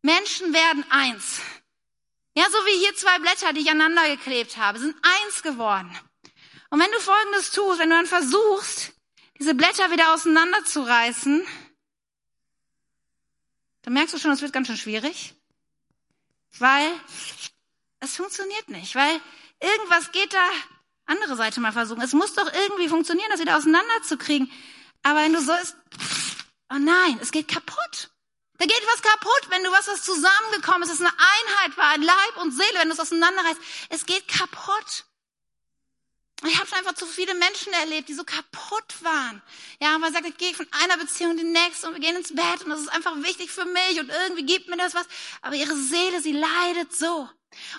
[0.00, 1.40] Menschen werden eins.
[2.34, 5.94] Ja, so wie hier zwei Blätter, die ich aneinander geklebt habe, sind eins geworden.
[6.74, 8.94] Und wenn du Folgendes tust, wenn du dann versuchst,
[9.38, 11.46] diese Blätter wieder auseinanderzureißen,
[13.82, 15.36] dann merkst du schon, es wird ganz schön schwierig,
[16.58, 16.90] weil
[18.00, 19.20] es funktioniert nicht, weil
[19.60, 20.44] irgendwas geht da,
[21.06, 22.02] andere Seite mal versuchen.
[22.02, 24.50] Es muss doch irgendwie funktionieren, das wieder auseinanderzukriegen.
[25.04, 25.76] Aber wenn du so ist,
[26.72, 28.10] oh nein, es geht kaputt.
[28.58, 32.02] Da geht was kaputt, wenn du was, was zusammengekommen ist, es eine Einheit war, ein
[32.02, 33.60] Leib und Seele, wenn du es auseinanderreißt.
[33.90, 35.04] Es geht kaputt.
[36.46, 39.42] Ich habe einfach zu viele Menschen erlebt, die so kaputt waren.
[39.80, 42.34] Ja, man sagt, ich gehe von einer Beziehung in die nächste und wir gehen ins
[42.34, 45.06] Bett und das ist einfach wichtig für mich und irgendwie gibt mir das was.
[45.40, 47.28] Aber ihre Seele, sie leidet so.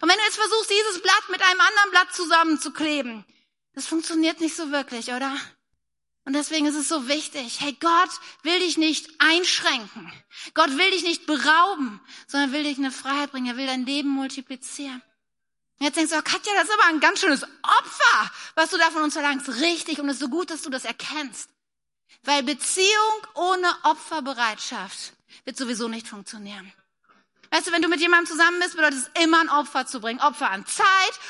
[0.02, 3.26] Und wenn du jetzt versuchst, dieses Blatt mit einem anderen Blatt zusammenzukleben,
[3.74, 5.38] das funktioniert nicht so wirklich, oder?
[6.24, 7.60] Und deswegen ist es so wichtig.
[7.60, 8.10] Hey, Gott
[8.42, 10.12] will dich nicht einschränken.
[10.56, 13.46] Gott will dich nicht berauben, sondern will dich in eine Freiheit bringen.
[13.46, 15.04] Er will dein Leben multiplizieren.
[15.80, 18.90] Jetzt denkst du, oh Katja, das ist aber ein ganz schönes Opfer, was du da
[18.92, 19.50] von uns verlangst.
[19.50, 21.50] Richtig, und es ist so gut, dass du das erkennst.
[22.24, 25.14] Weil Beziehung ohne Opferbereitschaft
[25.44, 26.72] wird sowieso nicht funktionieren.
[27.52, 30.20] Weißt du, wenn du mit jemandem zusammen bist, bedeutet es immer ein Opfer zu bringen.
[30.20, 30.88] Opfer an Zeit,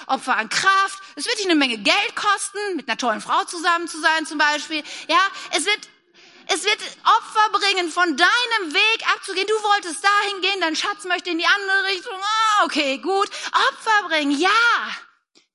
[0.08, 1.02] Opfer an Kraft.
[1.16, 4.38] Es wird dich eine Menge Geld kosten, mit einer tollen Frau zusammen zu sein zum
[4.38, 4.84] Beispiel.
[5.08, 5.20] Ja,
[5.52, 5.90] es wird
[6.48, 9.48] es wird Opfer bringen, von deinem Weg abzugehen.
[9.48, 12.14] Du wolltest dahin gehen, dein Schatz möchte in die andere Richtung.
[12.14, 13.30] Oh, okay, gut.
[13.52, 14.50] Opfer bringen, ja.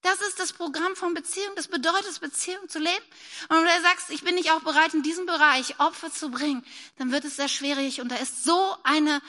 [0.03, 1.55] Das ist das Programm von Beziehung.
[1.57, 3.05] Das bedeutet Beziehung zu leben.
[3.49, 6.65] Und wenn du sagst, ich bin nicht auch bereit, in diesem Bereich Opfer zu bringen,
[6.99, 9.21] dann wird es sehr schwierig und da ist so eine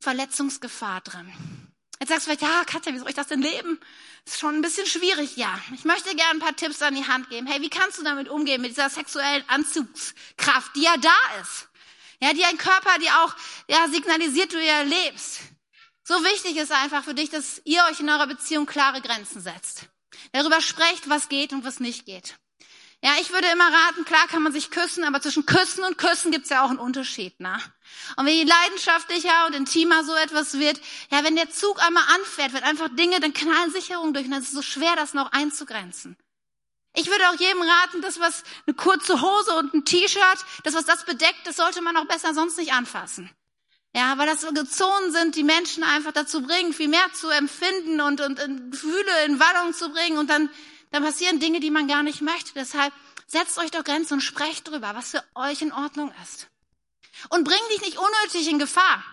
[0.00, 1.32] Verletzungsgefahr drin.
[2.00, 3.80] Jetzt sagst du vielleicht, ja, Katja, wie soll ich das denn leben?
[4.24, 5.58] Ist schon ein bisschen schwierig, ja.
[5.74, 7.46] Ich möchte gerne ein paar Tipps an die Hand geben.
[7.46, 11.68] Hey, wie kannst du damit umgehen, mit dieser sexuellen Anzugskraft, die ja da ist?
[12.20, 13.34] Ja, die ein Körper, die auch,
[13.68, 15.40] ja, signalisiert, du ja lebst.
[16.04, 19.88] So wichtig ist einfach für dich, dass ihr euch in eurer Beziehung klare Grenzen setzt.
[20.32, 22.38] Darüber sprecht, was geht und was nicht geht.
[23.00, 26.32] Ja, ich würde immer raten, klar kann man sich küssen, aber zwischen Küssen und Küssen
[26.32, 27.56] gibt's ja auch einen Unterschied, ne?
[28.16, 30.80] Und wenn je leidenschaftlicher und intimer so etwas wird,
[31.10, 34.42] ja, wenn der Zug einmal anfährt, wird einfach Dinge, dann knallen Sicherungen durch und dann
[34.42, 36.16] ist es so schwer, das noch einzugrenzen.
[36.94, 40.84] Ich würde auch jedem raten, das was eine kurze Hose und ein T-Shirt, das was
[40.84, 43.30] das bedeckt, das sollte man auch besser sonst nicht anfassen.
[43.94, 48.00] Ja, weil das so Zonen sind, die Menschen einfach dazu bringen, viel mehr zu empfinden
[48.00, 50.50] und, und, und Gefühle in Wallung zu bringen und dann
[50.90, 52.52] dann passieren Dinge, die man gar nicht möchte.
[52.54, 52.92] Deshalb
[53.26, 56.48] setzt euch doch Grenzen und sprecht drüber, was für euch in Ordnung ist.
[57.30, 59.04] Und bring dich nicht unnötig in Gefahr.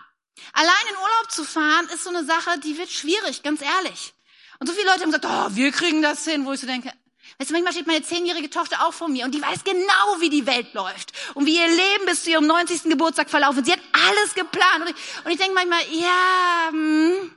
[0.52, 4.14] Allein in Urlaub zu fahren ist so eine Sache, die wird schwierig, ganz ehrlich.
[4.58, 6.92] Und so viele Leute haben gesagt, oh, wir kriegen das hin, wo ich so denke,
[7.38, 10.30] weißt du, manchmal steht meine zehnjährige Tochter auch vor mir und die weiß genau, wie
[10.30, 12.84] die Welt läuft und wie ihr Leben bis zu ihrem 90.
[12.84, 13.64] Geburtstag verlaufen.
[13.64, 17.34] Sie hat alles geplant und ich, und ich denke manchmal, ja, hm,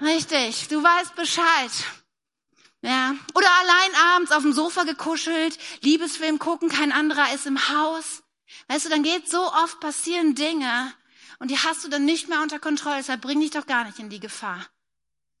[0.00, 1.70] richtig, du weißt Bescheid.
[2.86, 3.16] Ja.
[3.34, 8.22] Oder allein abends auf dem Sofa gekuschelt, Liebesfilm gucken, kein anderer ist im Haus.
[8.68, 10.94] Weißt du, dann geht so oft passieren Dinge
[11.40, 13.98] und die hast du dann nicht mehr unter Kontrolle, deshalb bring dich doch gar nicht
[13.98, 14.64] in die Gefahr.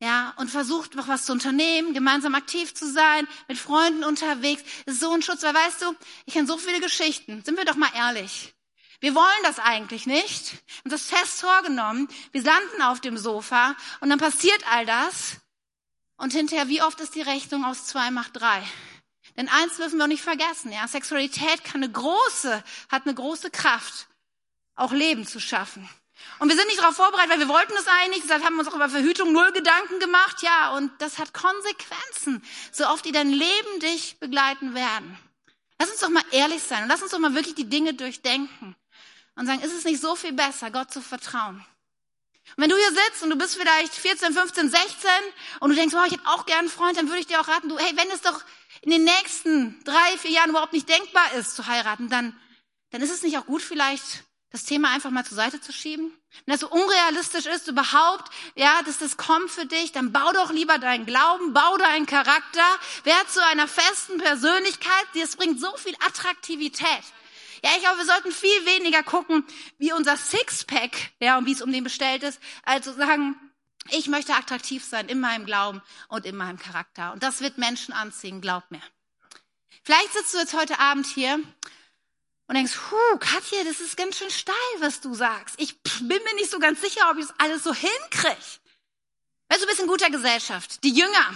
[0.00, 4.64] Ja, und versucht noch was zu unternehmen, gemeinsam aktiv zu sein, mit Freunden unterwegs.
[4.84, 5.94] Das ist so ein Schutz, weil weißt du,
[6.26, 7.44] ich kenne so viele Geschichten.
[7.44, 8.54] Sind wir doch mal ehrlich.
[8.98, 10.52] Wir wollen das eigentlich nicht.
[10.84, 12.08] Und das fest vorgenommen.
[12.32, 15.38] Wir landen auf dem Sofa und dann passiert all das.
[16.16, 18.62] Und hinterher, wie oft ist die Rechnung aus zwei macht drei?
[19.36, 20.88] Denn eins dürfen wir auch nicht vergessen, ja.
[20.88, 24.08] Sexualität kann eine große, hat eine große Kraft,
[24.74, 25.88] auch Leben zu schaffen.
[26.38, 28.68] Und wir sind nicht darauf vorbereitet, weil wir wollten es eigentlich, deshalb haben wir uns
[28.68, 32.42] auch über Verhütung null Gedanken gemacht, ja, und das hat Konsequenzen,
[32.72, 35.18] so oft die dein Leben dich begleiten werden.
[35.78, 38.74] Lass uns doch mal ehrlich sein und lass uns doch mal wirklich die Dinge durchdenken
[39.34, 41.64] und sagen, ist es nicht so viel besser, Gott zu vertrauen?
[42.56, 45.10] Und wenn du hier sitzt und du bist vielleicht 14, 15, 16
[45.60, 47.48] und du denkst, oh, ich hätte auch gern einen Freund, dann würde ich dir auch
[47.48, 48.40] raten, du, hey, wenn es doch
[48.82, 52.38] in den nächsten drei, vier Jahren überhaupt nicht denkbar ist zu heiraten, dann,
[52.90, 56.16] dann ist es nicht auch gut vielleicht, das Thema einfach mal zur Seite zu schieben?
[56.44, 60.50] Wenn das so unrealistisch ist überhaupt, ja, dass das kommt für dich, dann bau doch
[60.50, 62.64] lieber deinen Glauben, bau deinen Charakter,
[63.04, 67.02] werd zu einer festen Persönlichkeit, das bringt so viel Attraktivität.
[67.62, 69.44] Ja, ich glaube, wir sollten viel weniger gucken,
[69.78, 73.36] wie unser Sixpack, ja, und wie es um den bestellt ist, als zu sagen,
[73.90, 77.12] ich möchte attraktiv sein in meinem Glauben und in meinem Charakter.
[77.12, 78.82] Und das wird Menschen anziehen, glaub mir.
[79.82, 81.38] Vielleicht sitzt du jetzt heute Abend hier
[82.48, 85.54] und denkst, huh, Katja, das ist ganz schön steil, was du sagst.
[85.58, 88.36] Ich bin mir nicht so ganz sicher, ob ich das alles so hinkriege.
[89.48, 90.82] Weißt du, bist in guter Gesellschaft.
[90.82, 91.34] Die Jünger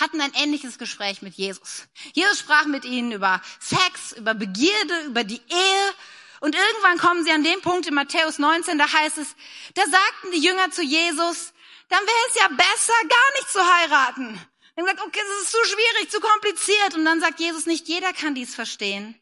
[0.00, 1.86] hatten ein ähnliches Gespräch mit Jesus.
[2.12, 5.94] Jesus sprach mit ihnen über Sex, über Begierde, über die Ehe.
[6.40, 9.36] Und irgendwann kommen sie an den Punkt in Matthäus 19, da heißt es,
[9.74, 11.52] da sagten die Jünger zu Jesus,
[11.88, 14.40] dann wäre es ja besser, gar nicht zu heiraten.
[14.74, 16.94] Die haben gesagt, okay, das ist zu schwierig, zu kompliziert.
[16.94, 19.14] Und dann sagt Jesus, nicht jeder kann dies verstehen.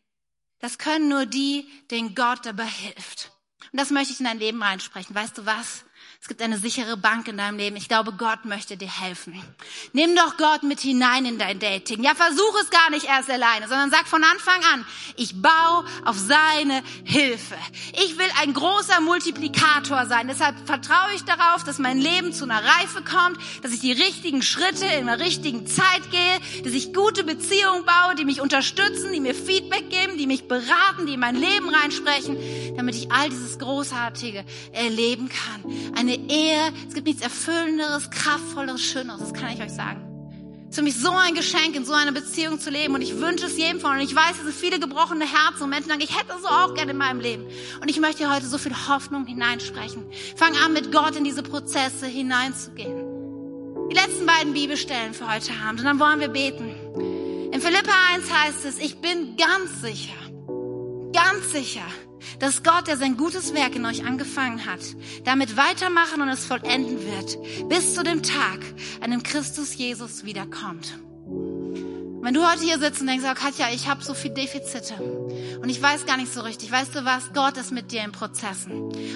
[0.61, 3.33] Das können nur die, denen Gott dabei hilft.
[3.73, 5.15] Und das möchte ich in dein Leben reinsprechen.
[5.15, 5.85] Weißt du was?
[6.23, 7.77] Es gibt eine sichere Bank in deinem Leben.
[7.77, 9.43] Ich glaube, Gott möchte dir helfen.
[9.95, 12.03] Nimm doch Gott mit hinein in dein Dating.
[12.03, 14.85] Ja, versuch es gar nicht erst alleine, sondern sag von Anfang an,
[15.17, 17.55] ich baue auf seine Hilfe.
[18.05, 20.29] Ich will ein großer Multiplikator sein.
[20.29, 24.43] Deshalb vertraue ich darauf, dass mein Leben zu einer Reife kommt, dass ich die richtigen
[24.43, 29.21] Schritte in der richtigen Zeit gehe, dass ich gute Beziehungen baue, die mich unterstützen, die
[29.21, 32.37] mir Feedback geben, die mich beraten, die in mein Leben reinsprechen,
[32.77, 35.65] damit ich all dieses Großartige erleben kann.
[35.97, 40.07] Eine eine Ehe, es gibt nichts Erfüllenderes, Kraftvolleres, Schöneres, das kann ich euch sagen.
[40.65, 43.19] Es ist für mich so ein Geschenk, in so einer Beziehung zu leben und ich
[43.21, 44.05] wünsche es jedem von euch.
[44.05, 46.93] Ich weiß, es sind viele gebrochene Herzen und Menschen sagen, ich hätte so auch gerne
[46.93, 47.45] in meinem Leben.
[47.81, 50.05] Und ich möchte hier heute so viel Hoffnung hineinsprechen.
[50.37, 53.89] Fang an, mit Gott in diese Prozesse hineinzugehen.
[53.91, 56.73] Die letzten beiden Bibelstellen für heute Abend und dann wollen wir beten.
[57.53, 60.15] In Philippa 1 heißt es, ich bin ganz sicher,
[61.13, 61.83] ganz sicher,
[62.39, 64.81] dass Gott, der sein gutes Werk in euch angefangen hat,
[65.25, 68.61] damit weitermachen und es vollenden wird, bis zu dem Tag,
[69.01, 70.99] an dem Christus Jesus wiederkommt.
[72.23, 74.95] Wenn du heute hier sitzt und denkst, oh Katja, ich habe so viel Defizite
[75.63, 77.33] und ich weiß gar nicht so richtig, weißt du was?
[77.33, 78.73] Gott ist mit dir in Prozessen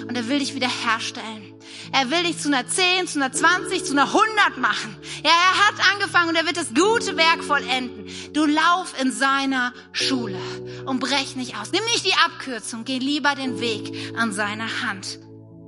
[0.07, 1.53] und er will dich wieder herstellen.
[1.91, 4.97] Er will dich zu einer 10, zu einer 20, zu einer 100 machen.
[5.23, 8.07] Ja, er hat angefangen und er wird das gute Werk vollenden.
[8.33, 10.39] Du lauf in seiner Schule
[10.85, 11.71] und brech nicht aus.
[11.71, 15.19] Nimm nicht die Abkürzung, geh lieber den Weg an seiner Hand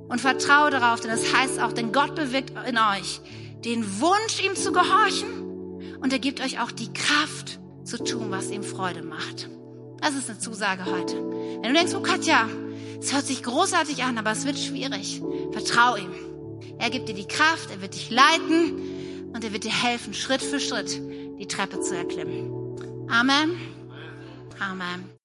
[0.08, 3.20] und vertraue darauf, denn es das heißt auch, denn Gott bewirkt in euch
[3.64, 5.47] den Wunsch, ihm zu gehorchen
[6.00, 9.48] und er gibt euch auch die Kraft zu tun, was ihm Freude macht.
[10.00, 11.16] Das ist eine Zusage heute.
[11.16, 12.48] Wenn du denkst, oh Katja,
[13.00, 15.22] es hört sich großartig an, aber es wird schwierig,
[15.52, 16.12] vertrau ihm.
[16.78, 20.42] Er gibt dir die Kraft, er wird dich leiten und er wird dir helfen, Schritt
[20.42, 21.00] für Schritt
[21.38, 23.08] die Treppe zu erklimmen.
[23.08, 23.56] Amen.
[24.60, 25.17] Amen.